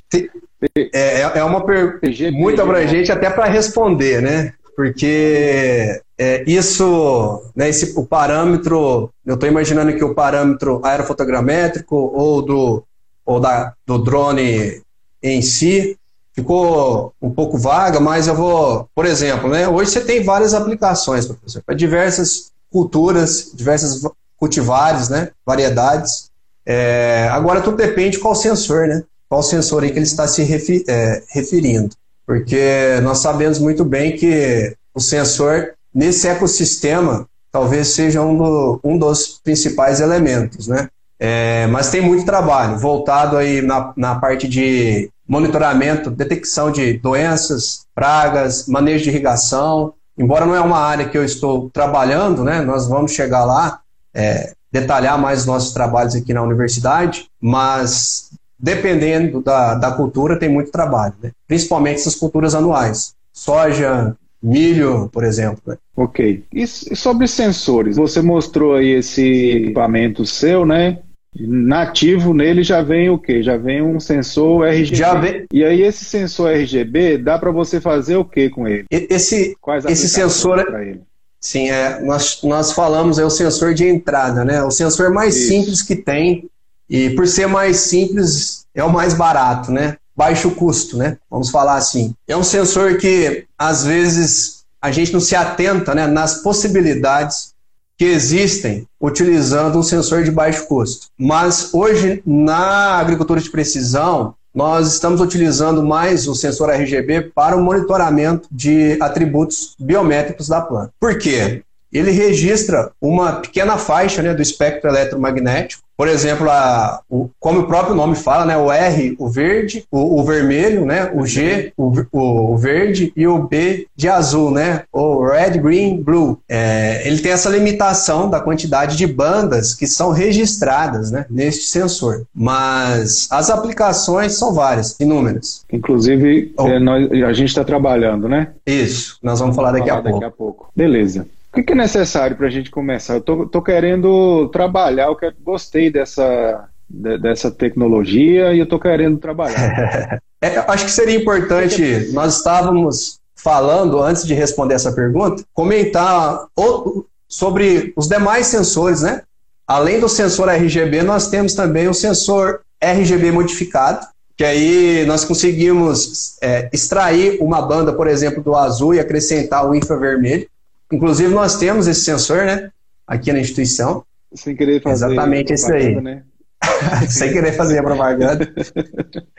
É, 0.75 1.21
é, 1.21 1.21
é 1.21 1.45
uma 1.45 1.61
pergunta 1.65 2.01
muito 2.33 2.61
abrangente 2.63 3.13
até 3.13 3.29
para 3.29 3.45
responder, 3.45 4.23
né? 4.23 4.55
porque 4.77 6.03
é, 6.19 6.45
isso, 6.47 7.43
né, 7.55 7.69
esse, 7.69 7.99
o 7.99 8.07
parâmetro, 8.07 9.11
eu 9.25 9.35
estou 9.35 9.49
imaginando 9.49 9.95
que 9.95 10.05
o 10.05 10.15
parâmetro 10.15 10.81
aerofotogramétrico 10.85 11.95
ou 11.95 12.43
do, 12.43 12.85
ou 13.25 13.39
da, 13.39 13.75
do 13.87 13.99
drone 13.99 14.81
em 15.23 15.43
si 15.43 15.99
ficou 16.35 17.13
um 17.21 17.31
pouco 17.31 17.59
vaga, 17.59 17.99
mas 18.01 18.27
eu 18.27 18.35
vou, 18.35 18.89
por 18.95 19.07
exemplo, 19.07 19.49
né, 19.49 19.69
hoje 19.69 19.91
você 19.91 20.01
tem 20.01 20.23
várias 20.23 20.55
aplicações, 20.55 21.27
professor, 21.27 21.63
para 21.65 21.75
diversas 21.75 22.53
culturas, 22.71 23.51
diversas 23.55 24.03
cultivares, 24.37 25.09
né, 25.09 25.31
variedades. 25.45 26.31
É, 26.65 27.29
agora 27.31 27.61
tudo 27.61 27.77
depende 27.77 28.19
qual 28.19 28.35
sensor, 28.35 28.89
né? 28.89 29.03
Qual 29.29 29.43
sensor 29.43 29.83
aí 29.83 29.91
que 29.91 29.99
ele 29.99 30.05
está 30.05 30.27
se 30.27 30.43
refi, 30.43 30.85
é, 30.89 31.23
referindo 31.31 31.95
porque 32.27 33.01
nós 33.03 33.19
sabemos 33.19 33.61
muito 33.61 33.85
bem 33.85 34.17
que 34.17 34.77
o 34.93 35.01
sensor, 35.01 35.75
nesse 35.97 36.29
ecossistema, 36.29 37.27
talvez 37.51 37.89
seja 37.89 38.21
um, 38.21 38.37
do, 38.37 38.81
um 38.85 38.99
dos 38.99 39.41
principais 39.43 39.99
elementos, 39.99 40.69
né? 40.69 40.89
É, 41.19 41.67
mas 41.69 41.89
tem 41.89 42.03
muito 42.03 42.27
trabalho 42.27 42.79
voltado 42.79 43.39
aí 43.39 43.63
na, 43.63 43.95
na 43.97 44.17
parte 44.17 44.47
de 44.47 45.09
monitoramento, 45.27 46.11
detecção 46.11 46.71
de 46.71 46.99
doenças, 46.99 47.87
pragas, 47.95 48.67
manejo 48.69 49.05
de 49.05 49.09
irrigação. 49.11 49.95
Embora 50.19 50.45
não 50.45 50.55
é 50.55 50.61
uma 50.61 50.79
área 50.79 51.09
que 51.09 51.17
eu 51.17 51.25
estou 51.25 51.71
trabalhando, 51.71 52.45
né? 52.45 52.61
Nós 52.61 52.87
vamos 52.87 53.13
chegar 53.13 53.47
lá, 53.47 53.81
é, 54.13 54.53
detalhar 54.71 55.19
mais 55.19 55.41
os 55.41 55.47
nossos 55.47 55.73
trabalhos 55.73 56.15
aqui 56.15 56.35
na 56.35 56.43
universidade, 56.43 57.31
mas 57.41 58.29
dependendo 58.59 59.43
da, 59.43 59.75
da 59.75 59.93
cultura, 59.93 60.39
tem 60.39 60.49
muito 60.49 60.71
trabalho, 60.71 61.15
né? 61.23 61.31
principalmente 61.47 62.01
essas 62.01 62.15
culturas 62.15 62.55
anuais. 62.55 63.15
Soja, 63.33 64.15
milho, 64.47 65.09
por 65.13 65.25
exemplo. 65.25 65.61
Né? 65.67 65.77
Ok. 65.97 66.45
E 66.53 66.67
sobre 66.67 67.27
sensores? 67.27 67.97
Você 67.97 68.23
mostrou 68.23 68.75
aí 68.75 68.91
esse 68.91 69.23
equipamento 69.23 70.25
seu, 70.25 70.65
né? 70.65 70.99
Nativo 71.39 72.33
nele 72.33 72.63
já 72.63 72.81
vem 72.83 73.11
o 73.11 73.19
quê? 73.19 73.43
Já 73.43 73.57
vem 73.57 73.83
um 73.83 74.01
sensor 74.01 74.67
RGB. 74.67 74.97
Já 74.97 75.15
vem... 75.15 75.45
E 75.53 75.65
aí 75.65 75.83
esse 75.83 76.05
sensor 76.05 76.51
RGB 76.51 77.19
dá 77.19 77.39
para 77.39 77.51
você 77.51 77.81
fazer 77.81 78.17
o 78.17 78.25
que 78.25 78.49
com 78.49 78.67
ele? 78.67 78.87
Esse, 78.91 79.55
Quais 79.61 79.85
esse 79.85 80.09
sensor 80.09 80.61
é 80.61 80.91
ele? 80.91 81.03
Sim, 81.39 81.69
é, 81.71 82.01
nós, 82.03 82.41
nós 82.43 82.73
falamos 82.73 83.19
é 83.19 83.25
o 83.25 83.31
sensor 83.31 83.75
de 83.75 83.87
entrada, 83.87 84.45
né? 84.45 84.63
O 84.63 84.71
sensor 84.71 85.11
mais 85.11 85.37
Isso. 85.37 85.49
simples 85.49 85.83
que 85.83 85.95
tem 85.95 86.49
e 86.89 87.11
por 87.11 87.27
ser 87.27 87.47
mais 87.47 87.79
simples, 87.79 88.65
é 88.75 88.83
o 88.83 88.93
mais 88.93 89.13
barato, 89.13 89.71
né? 89.73 89.97
Baixo 90.17 90.51
custo, 90.53 90.97
né? 90.97 91.19
Vamos 91.31 91.51
falar 91.51 91.77
assim. 91.77 92.15
É 92.27 92.37
um 92.37 92.43
sensor 92.43 92.97
que, 92.97 93.45
às 93.59 93.85
vezes, 93.85 94.65
a 94.81 94.91
gente 94.91 95.13
não 95.13 95.21
se 95.21 95.37
atenta 95.37 95.95
né, 95.95 96.07
nas 96.07 96.43
possibilidades 96.43 97.55
que 97.99 98.05
existem 98.05 98.87
utilizando 99.01 99.79
um 99.79 99.83
sensor 99.83 100.23
de 100.23 100.31
baixo 100.31 100.67
custo. 100.67 101.09
Mas 101.19 101.73
hoje, 101.73 102.23
na 102.27 102.99
agricultura 102.99 103.41
de 103.41 103.51
precisão, 103.51 104.35
nós 104.55 104.93
estamos 104.93 105.21
utilizando 105.21 105.83
mais 105.83 106.27
o 106.27 106.35
sensor 106.35 106.71
RGB 106.71 107.31
para 107.35 107.57
o 107.57 107.63
monitoramento 107.63 108.49
de 108.51 108.97
atributos 109.01 109.75
biométricos 109.79 110.49
da 110.49 110.61
planta. 110.61 110.93
Por 110.99 111.19
quê? 111.19 111.63
Ele 111.93 112.11
registra 112.11 112.91
uma 113.01 113.35
pequena 113.35 113.79
faixa 113.79 114.23
né, 114.23 114.35
do 114.35 114.43
espectro 114.43 114.91
eletromagnético 114.91 115.83
por 115.97 116.09
exemplo, 116.09 116.51
a, 116.51 117.01
o, 117.09 117.31
como 117.41 117.61
o 117.61 117.67
próprio 117.67 117.95
nome 117.95 118.17
fala, 118.17 118.45
né, 118.45 118.57
o 118.57 118.71
R, 118.71 119.17
o 119.19 119.29
verde, 119.29 119.85
o, 119.91 120.21
o 120.21 120.25
vermelho, 120.25 120.85
né, 120.85 121.11
o 121.15 121.25
G, 121.25 121.73
o, 121.77 121.93
o, 122.13 122.57
verde 122.57 123.13
e 123.17 123.27
o 123.27 123.39
B 123.39 123.87
de 123.97 124.09
azul, 124.09 124.51
né, 124.51 124.83
o 124.93 125.25
red, 125.25 125.59
green, 125.59 126.03
blue. 126.03 126.39
É, 126.49 127.03
ele 127.07 127.21
tem 127.21 127.33
essa 127.33 127.49
limitação 127.49 128.29
da 128.29 128.41
quantidade 128.41 128.97
de 128.97 129.07
bandas 129.07 129.75
que 129.75 129.87
são 129.87 130.11
registradas 130.11 131.11
né, 131.11 131.25
neste 131.31 131.65
sensor, 131.65 132.27
mas 132.35 133.27
as 133.31 133.49
aplicações 133.49 134.35
são 134.35 134.53
várias, 134.53 134.99
inúmeras. 135.01 135.65
Inclusive, 135.73 136.53
oh. 136.59 136.69
é, 136.69 136.79
nós, 136.79 137.11
a 137.11 137.33
gente 137.33 137.49
está 137.49 137.65
trabalhando, 137.65 138.29
né? 138.29 138.49
Isso, 138.67 139.19
nós 139.23 139.41
vamos, 139.41 139.57
vamos 139.57 139.57
falar, 139.57 139.73
daqui, 139.73 139.89
falar 139.89 140.01
a 140.01 140.13
daqui 140.13 140.25
a 140.25 140.31
pouco. 140.31 140.71
Beleza. 140.77 141.27
O 141.57 141.65
que 141.65 141.73
é 141.73 141.77
necessário 141.77 142.37
para 142.37 142.49
a 142.49 142.51
gente 142.51 142.71
começar? 142.71 143.15
Eu 143.15 143.21
tô, 143.23 143.47
tô 143.47 143.63
querendo 143.63 144.49
trabalhar, 144.51 145.07
eu 145.07 145.17
quero, 145.17 145.35
gostei 145.43 145.91
dessa, 145.91 146.69
de, 146.89 147.19
dessa 147.19 147.51
tecnologia 147.51 148.53
e 148.53 148.59
eu 148.59 148.69
tô 148.69 148.79
querendo 148.79 149.17
trabalhar. 149.17 150.21
é, 150.43 150.59
acho 150.59 150.85
que 150.85 150.91
seria 150.91 151.17
importante, 151.17 152.11
nós 152.13 152.37
estávamos 152.37 153.19
falando, 153.35 154.03
antes 154.03 154.27
de 154.27 154.35
responder 154.35 154.75
essa 154.75 154.93
pergunta, 154.93 155.45
comentar 155.55 156.47
o, 156.59 157.07
sobre 157.27 157.95
os 157.97 158.07
demais 158.07 158.47
sensores, 158.49 159.01
né? 159.01 159.23
Além 159.67 159.99
do 159.99 160.09
sensor 160.09 160.49
RGB, 160.49 161.03
nós 161.03 161.29
temos 161.29 161.55
também 161.55 161.89
o 161.89 161.95
sensor 161.95 162.61
RGB 162.81 163.33
modificado, 163.33 164.07
que 164.37 164.45
aí 164.45 165.07
nós 165.07 165.25
conseguimos 165.25 166.37
é, 166.43 166.69
extrair 166.71 167.39
uma 167.41 167.63
banda, 167.63 167.93
por 167.93 168.07
exemplo, 168.07 168.43
do 168.43 168.55
azul 168.55 168.95
e 168.95 169.01
acrescentar 169.01 169.67
o 169.67 169.75
infravermelho. 169.75 170.47
Inclusive, 170.93 171.33
nós 171.35 171.59
temos 171.59 171.87
esse 171.87 172.03
sensor, 172.03 172.45
né? 172.45 172.71
Aqui 173.07 173.33
na 173.33 173.41
instituição. 173.41 174.05
Sem 174.35 174.55
querer 174.55 174.83
fazer. 174.83 175.07
Exatamente 175.07 175.53
isso 175.53 175.73
aí. 175.73 176.01
Né? 176.01 176.23
Sem 177.09 177.33
querer 177.33 177.53
fazer 177.53 177.79
a 177.79 177.83
propaganda. 177.83 178.49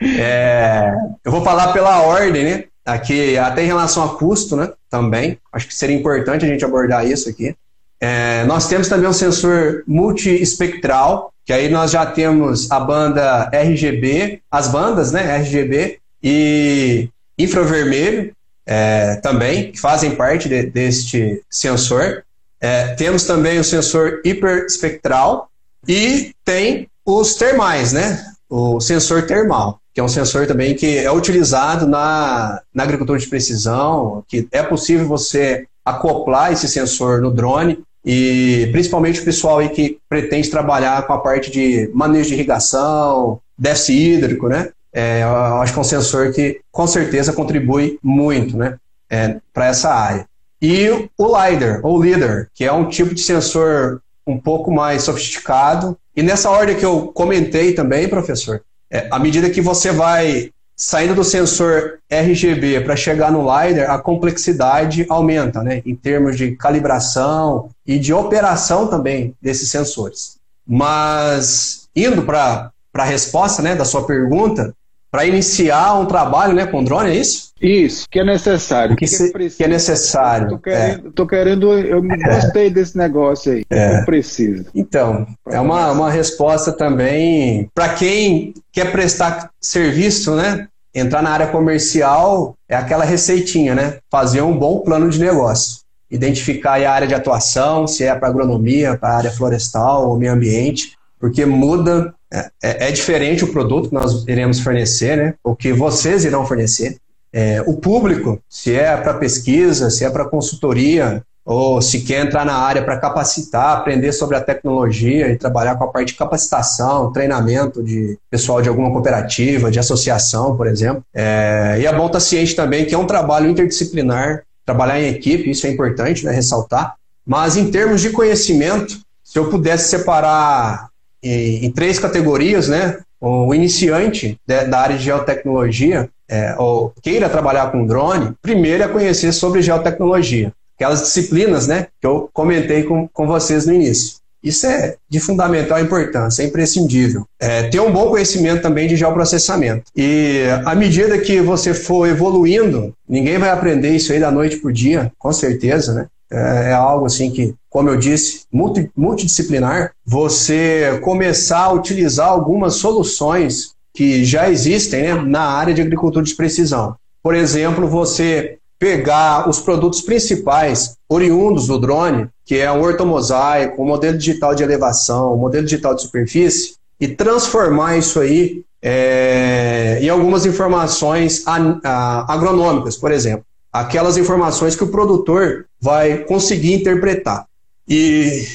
É, 0.00 0.92
eu 1.24 1.30
vou 1.32 1.42
falar 1.42 1.72
pela 1.72 2.00
ordem, 2.02 2.44
né? 2.44 2.64
Aqui, 2.84 3.36
até 3.36 3.62
em 3.62 3.66
relação 3.66 4.04
a 4.04 4.16
custo, 4.16 4.56
né? 4.56 4.70
Também. 4.88 5.38
Acho 5.52 5.66
que 5.66 5.74
seria 5.74 5.96
importante 5.96 6.44
a 6.44 6.48
gente 6.48 6.64
abordar 6.64 7.06
isso 7.06 7.28
aqui. 7.28 7.54
É, 8.00 8.44
nós 8.44 8.68
temos 8.68 8.88
também 8.88 9.08
um 9.08 9.12
sensor 9.12 9.82
multiespectral, 9.86 11.32
que 11.44 11.52
aí 11.52 11.68
nós 11.68 11.90
já 11.90 12.06
temos 12.06 12.70
a 12.70 12.78
banda 12.78 13.50
RGB, 13.52 14.40
as 14.50 14.68
bandas, 14.68 15.12
né? 15.12 15.36
RGB 15.36 15.98
e 16.22 17.08
infravermelho, 17.38 18.32
é, 18.68 19.16
também, 19.16 19.72
que 19.72 19.80
fazem 19.80 20.14
parte 20.14 20.46
de, 20.46 20.64
deste 20.64 21.42
sensor. 21.50 22.22
É, 22.60 22.88
temos 22.96 23.24
também 23.24 23.58
o 23.58 23.64
sensor 23.64 24.20
hiperespectral 24.22 25.48
e 25.86 26.34
tem 26.44 26.86
os 27.06 27.34
termais, 27.34 27.94
né? 27.94 28.22
O 28.50 28.78
sensor 28.78 29.22
termal, 29.26 29.80
que 29.94 30.00
é 30.00 30.04
um 30.04 30.08
sensor 30.08 30.46
também 30.46 30.74
que 30.74 30.98
é 30.98 31.10
utilizado 31.10 31.86
na, 31.86 32.60
na 32.74 32.82
agricultura 32.82 33.18
de 33.18 33.26
precisão, 33.26 34.22
que 34.28 34.46
é 34.52 34.62
possível 34.62 35.06
você 35.06 35.66
acoplar 35.82 36.52
esse 36.52 36.68
sensor 36.68 37.22
no 37.22 37.30
drone 37.30 37.78
e 38.04 38.68
principalmente 38.70 39.20
o 39.20 39.24
pessoal 39.24 39.58
aí 39.58 39.70
que 39.70 39.98
pretende 40.08 40.50
trabalhar 40.50 41.06
com 41.06 41.14
a 41.14 41.18
parte 41.18 41.50
de 41.50 41.90
manejo 41.94 42.28
de 42.28 42.34
irrigação, 42.34 43.40
déficit 43.56 43.98
hídrico, 43.98 44.46
né? 44.46 44.70
É, 44.92 45.22
eu 45.22 45.60
acho 45.60 45.72
que 45.72 45.78
é 45.78 45.82
um 45.82 45.84
sensor 45.84 46.32
que 46.32 46.60
com 46.70 46.86
certeza 46.86 47.32
contribui 47.32 47.98
muito 48.02 48.56
né, 48.56 48.76
é, 49.10 49.36
para 49.52 49.66
essa 49.66 49.92
área. 49.92 50.26
E 50.60 51.08
o 51.16 51.26
LiDAR, 51.26 51.80
ou 51.84 52.02
LIDAR, 52.02 52.48
que 52.54 52.64
é 52.64 52.72
um 52.72 52.88
tipo 52.88 53.14
de 53.14 53.20
sensor 53.20 54.02
um 54.26 54.38
pouco 54.38 54.70
mais 54.70 55.02
sofisticado. 55.02 55.96
E 56.14 56.22
nessa 56.22 56.50
ordem 56.50 56.76
que 56.76 56.84
eu 56.84 57.08
comentei 57.08 57.72
também, 57.72 58.08
professor, 58.08 58.62
é, 58.90 59.06
à 59.10 59.18
medida 59.18 59.50
que 59.50 59.60
você 59.60 59.92
vai 59.92 60.50
saindo 60.76 61.14
do 61.14 61.24
sensor 61.24 61.98
RGB 62.08 62.82
para 62.82 62.94
chegar 62.94 63.32
no 63.32 63.40
LiDAR, 63.40 63.90
a 63.90 63.98
complexidade 63.98 65.04
aumenta, 65.08 65.62
né, 65.62 65.82
em 65.84 65.94
termos 65.94 66.36
de 66.36 66.54
calibração 66.56 67.70
e 67.84 67.98
de 67.98 68.12
operação 68.12 68.86
também 68.86 69.34
desses 69.42 69.70
sensores. 69.70 70.38
Mas 70.66 71.88
indo 71.96 72.22
para 72.22 72.70
a 72.94 73.04
resposta 73.04 73.60
né, 73.60 73.74
da 73.74 73.84
sua 73.84 74.06
pergunta, 74.06 74.72
para 75.10 75.26
iniciar 75.26 75.98
um 75.98 76.06
trabalho 76.06 76.54
né, 76.54 76.66
com 76.66 76.84
drone, 76.84 77.10
é 77.10 77.16
isso? 77.16 77.48
Isso, 77.60 78.06
que 78.08 78.20
é 78.20 78.24
necessário. 78.24 78.94
Que, 78.94 79.06
que, 79.06 79.32
que, 79.32 79.50
que 79.50 79.64
é 79.64 79.68
necessário. 79.68 80.48
Tô 80.48 80.58
querendo, 80.58 81.08
é. 81.08 81.10
tô 81.12 81.26
querendo 81.26 81.72
eu 81.72 82.02
gostei 82.02 82.70
desse 82.70 82.96
negócio 82.96 83.52
aí. 83.52 83.64
É. 83.70 84.00
Eu 84.00 84.04
preciso. 84.04 84.66
Então, 84.74 85.26
é 85.48 85.58
uma, 85.58 85.90
uma 85.90 86.10
resposta 86.10 86.72
também 86.72 87.68
para 87.74 87.88
quem 87.94 88.54
quer 88.72 88.92
prestar 88.92 89.50
serviço, 89.60 90.36
né? 90.36 90.68
Entrar 90.94 91.22
na 91.22 91.30
área 91.30 91.46
comercial 91.48 92.54
é 92.68 92.76
aquela 92.76 93.04
receitinha, 93.04 93.74
né? 93.74 93.98
Fazer 94.10 94.42
um 94.42 94.56
bom 94.56 94.80
plano 94.80 95.08
de 95.08 95.18
negócio. 95.18 95.78
Identificar 96.10 96.80
a 96.80 96.90
área 96.90 97.08
de 97.08 97.14
atuação, 97.14 97.86
se 97.86 98.04
é 98.04 98.14
para 98.14 98.28
agronomia, 98.28 98.96
para 98.96 99.16
área 99.16 99.30
florestal 99.30 100.08
ou 100.08 100.18
meio 100.18 100.32
ambiente, 100.32 100.97
porque 101.18 101.44
muda 101.44 102.14
é, 102.32 102.50
é, 102.62 102.88
é, 102.88 102.92
diferente 102.92 103.44
o 103.44 103.52
produto 103.52 103.88
que 103.88 103.94
nós 103.94 104.24
iremos 104.26 104.60
fornecer, 104.60 105.16
né? 105.16 105.34
O 105.42 105.56
que 105.56 105.72
vocês 105.72 106.24
irão 106.24 106.46
fornecer. 106.46 106.96
É, 107.32 107.62
o 107.66 107.76
público, 107.76 108.40
se 108.48 108.74
é 108.74 108.96
para 108.96 109.14
pesquisa, 109.14 109.90
se 109.90 110.04
é 110.04 110.10
para 110.10 110.24
consultoria, 110.24 111.22
ou 111.48 111.80
se 111.80 112.00
quer 112.00 112.26
entrar 112.26 112.44
na 112.44 112.56
área 112.56 112.84
para 112.84 112.98
capacitar, 112.98 113.78
aprender 113.78 114.12
sobre 114.12 114.36
a 114.36 114.40
tecnologia 114.40 115.30
e 115.30 115.38
trabalhar 115.38 115.76
com 115.76 115.84
a 115.84 115.88
parte 115.88 116.08
de 116.08 116.14
capacitação, 116.18 117.10
treinamento 117.10 117.82
de 117.82 118.18
pessoal 118.30 118.60
de 118.60 118.68
alguma 118.68 118.92
cooperativa, 118.92 119.70
de 119.70 119.78
associação, 119.78 120.54
por 120.54 120.66
exemplo. 120.66 121.02
É, 121.14 121.78
e 121.80 121.86
é 121.86 121.92
bom 121.96 122.04
estar 122.04 122.20
ciente 122.20 122.54
também 122.54 122.84
que 122.84 122.94
é 122.94 122.98
um 122.98 123.06
trabalho 123.06 123.48
interdisciplinar, 123.48 124.42
trabalhar 124.66 125.00
em 125.00 125.08
equipe, 125.08 125.50
isso 125.50 125.66
é 125.66 125.70
importante 125.70 126.22
né, 126.22 126.32
ressaltar. 126.32 126.96
Mas 127.24 127.56
em 127.56 127.70
termos 127.70 128.02
de 128.02 128.10
conhecimento, 128.10 128.98
se 129.24 129.38
eu 129.38 129.48
pudesse 129.48 129.88
separar 129.88 130.87
em, 131.22 131.70
três 131.70 131.98
categorias, 131.98 132.68
né? 132.68 132.98
O 133.20 133.52
iniciante 133.54 134.38
de, 134.46 134.64
da 134.64 134.80
área 134.80 134.96
de 134.96 135.04
geotecnologia, 135.04 136.08
é, 136.28 136.54
ou 136.58 136.92
queira 137.02 137.28
trabalhar 137.28 137.72
com 137.72 137.86
drone, 137.86 138.34
primeiro 138.40 138.82
é 138.82 138.88
conhecer 138.88 139.32
sobre 139.32 139.62
geotecnologia, 139.62 140.52
aquelas 140.76 141.02
disciplinas, 141.02 141.66
né? 141.66 141.88
Que 142.00 142.06
eu 142.06 142.28
comentei 142.32 142.84
com, 142.84 143.08
com 143.08 143.26
vocês 143.26 143.66
no 143.66 143.74
início. 143.74 144.18
Isso 144.42 144.66
é 144.66 144.94
de 145.08 145.18
fundamental 145.18 145.80
importância, 145.80 146.42
é 146.42 146.46
imprescindível. 146.46 147.26
É, 147.40 147.64
ter 147.64 147.80
um 147.80 147.90
bom 147.90 148.08
conhecimento 148.08 148.62
também 148.62 148.86
de 148.86 148.96
geoprocessamento. 148.96 149.90
E 149.96 150.44
à 150.64 150.74
medida 150.74 151.18
que 151.18 151.40
você 151.40 151.74
for 151.74 152.08
evoluindo, 152.08 152.94
ninguém 153.08 153.36
vai 153.36 153.50
aprender 153.50 153.90
isso 153.90 154.12
aí 154.12 154.20
da 154.20 154.30
noite 154.30 154.56
para 154.58 154.70
o 154.70 154.72
dia, 154.72 155.10
com 155.18 155.32
certeza, 155.32 155.92
né? 155.92 156.06
É, 156.30 156.70
é 156.70 156.72
algo 156.72 157.06
assim 157.06 157.30
que, 157.30 157.54
como 157.70 157.88
eu 157.88 157.96
disse, 157.96 158.42
multi, 158.52 158.90
multidisciplinar. 158.96 159.92
Você 160.04 161.00
começar 161.02 161.64
a 161.64 161.72
utilizar 161.72 162.28
algumas 162.28 162.74
soluções 162.74 163.72
que 163.94 164.24
já 164.24 164.48
existem 164.50 165.02
né, 165.02 165.14
na 165.14 165.42
área 165.42 165.74
de 165.74 165.82
agricultura 165.82 166.24
de 166.24 166.34
precisão. 166.34 166.94
Por 167.22 167.34
exemplo, 167.34 167.88
você 167.88 168.58
pegar 168.78 169.48
os 169.48 169.58
produtos 169.58 170.00
principais 170.00 170.96
oriundos 171.08 171.66
do 171.66 171.78
drone, 171.78 172.28
que 172.44 172.56
é 172.56 172.70
um 172.70 172.80
ortomosaico, 172.80 173.82
um 173.82 173.86
modelo 173.86 174.16
digital 174.16 174.54
de 174.54 174.62
elevação, 174.62 175.34
um 175.34 175.38
modelo 175.38 175.64
digital 175.64 175.94
de 175.94 176.02
superfície, 176.02 176.74
e 177.00 177.08
transformar 177.08 177.96
isso 177.96 178.20
aí 178.20 178.62
é, 178.80 179.98
em 180.00 180.08
algumas 180.08 180.46
informações 180.46 181.44
agronômicas, 181.46 182.96
por 182.96 183.10
exemplo 183.10 183.44
aquelas 183.72 184.16
informações 184.16 184.74
que 184.74 184.84
o 184.84 184.90
produtor 184.90 185.66
vai 185.80 186.18
conseguir 186.18 186.74
interpretar. 186.74 187.46
E 187.88 188.46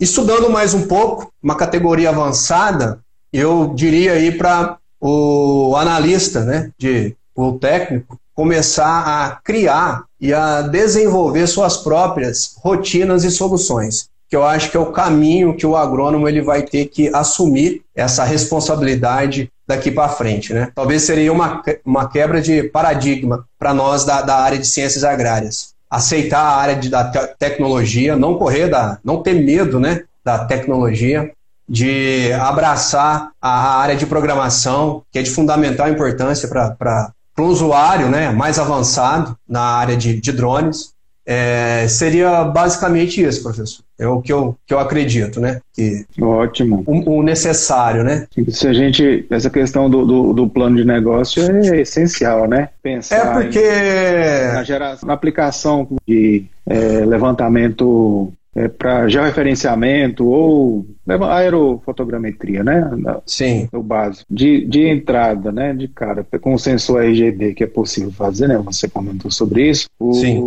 estudando 0.00 0.50
mais 0.50 0.74
um 0.74 0.86
pouco, 0.86 1.32
uma 1.42 1.54
categoria 1.54 2.10
avançada, 2.10 3.00
eu 3.32 3.72
diria 3.74 4.12
aí 4.12 4.32
para 4.32 4.76
o 5.00 5.74
analista, 5.76 6.44
né, 6.44 6.70
de, 6.78 7.16
o 7.34 7.52
técnico, 7.52 8.18
começar 8.34 9.02
a 9.06 9.36
criar 9.42 10.04
e 10.20 10.32
a 10.32 10.62
desenvolver 10.62 11.46
suas 11.46 11.76
próprias 11.76 12.54
rotinas 12.62 13.24
e 13.24 13.30
soluções 13.30 14.10
que 14.32 14.36
eu 14.36 14.44
acho 14.44 14.70
que 14.70 14.78
é 14.78 14.80
o 14.80 14.90
caminho 14.90 15.54
que 15.54 15.66
o 15.66 15.76
agrônomo 15.76 16.26
ele 16.26 16.40
vai 16.40 16.62
ter 16.62 16.86
que 16.86 17.14
assumir 17.14 17.82
essa 17.94 18.24
responsabilidade 18.24 19.51
daqui 19.66 19.90
para 19.90 20.08
frente. 20.08 20.52
Né? 20.52 20.70
Talvez 20.74 21.02
seria 21.02 21.32
uma, 21.32 21.62
uma 21.84 22.08
quebra 22.08 22.40
de 22.40 22.64
paradigma 22.64 23.46
para 23.58 23.72
nós 23.72 24.04
da, 24.04 24.22
da 24.22 24.36
área 24.38 24.58
de 24.58 24.66
ciências 24.66 25.04
agrárias. 25.04 25.72
Aceitar 25.90 26.40
a 26.40 26.56
área 26.56 26.76
de, 26.76 26.88
da 26.88 27.04
te 27.10 27.18
tecnologia, 27.38 28.16
não 28.16 28.38
correr 28.38 28.68
da, 28.68 28.98
não 29.04 29.22
ter 29.22 29.34
medo 29.34 29.78
né, 29.78 30.02
da 30.24 30.44
tecnologia, 30.44 31.30
de 31.68 32.32
abraçar 32.34 33.30
a 33.40 33.78
área 33.78 33.96
de 33.96 34.04
programação, 34.06 35.02
que 35.10 35.18
é 35.18 35.22
de 35.22 35.30
fundamental 35.30 35.88
importância 35.88 36.48
para 36.48 37.12
o 37.38 37.42
usuário 37.44 38.08
né, 38.08 38.30
mais 38.30 38.58
avançado 38.58 39.36
na 39.48 39.62
área 39.62 39.96
de, 39.96 40.20
de 40.20 40.32
drones. 40.32 40.92
É, 41.24 41.86
seria 41.88 42.44
basicamente 42.44 43.22
isso, 43.22 43.42
professor. 43.42 43.84
É 44.02 44.08
o 44.08 44.20
que 44.20 44.32
eu, 44.32 44.56
que 44.66 44.74
eu 44.74 44.80
acredito, 44.80 45.40
né? 45.40 45.60
Que 45.72 46.04
Ótimo. 46.20 46.82
O, 46.84 47.18
o 47.18 47.22
necessário, 47.22 48.02
né? 48.02 48.26
Se 48.48 48.66
a 48.66 48.72
gente. 48.72 49.24
Essa 49.30 49.48
questão 49.48 49.88
do, 49.88 50.04
do, 50.04 50.32
do, 50.32 50.48
plano 50.48 50.76
de 50.76 50.84
negócio 50.84 51.40
é 51.40 51.82
essencial, 51.82 52.48
né? 52.48 52.70
Pensar 52.82 53.38
é 53.38 53.42
porque. 53.42 53.60
Em, 53.60 54.54
na, 54.54 54.64
geração, 54.64 55.06
na 55.06 55.14
aplicação 55.14 55.88
de 56.04 56.44
é, 56.66 57.04
levantamento 57.06 58.32
é, 58.54 58.68
para 58.68 59.08
georreferenciamento 59.08 60.26
ou 60.26 60.86
aerofotogrametria, 61.08 62.62
né? 62.62 62.90
Sim. 63.26 63.68
O 63.72 63.82
básico. 63.82 64.26
De, 64.30 64.66
de 64.66 64.86
entrada, 64.88 65.50
né? 65.50 65.72
De 65.72 65.88
cara, 65.88 66.26
com 66.40 66.54
o 66.54 66.58
sensor 66.58 67.02
RGB 67.02 67.54
que 67.54 67.64
é 67.64 67.66
possível 67.66 68.12
fazer, 68.12 68.48
né? 68.48 68.58
Você 68.58 68.88
comentou 68.88 69.30
sobre 69.30 69.70
isso. 69.70 69.86
O, 69.98 70.12
Sim. 70.12 70.40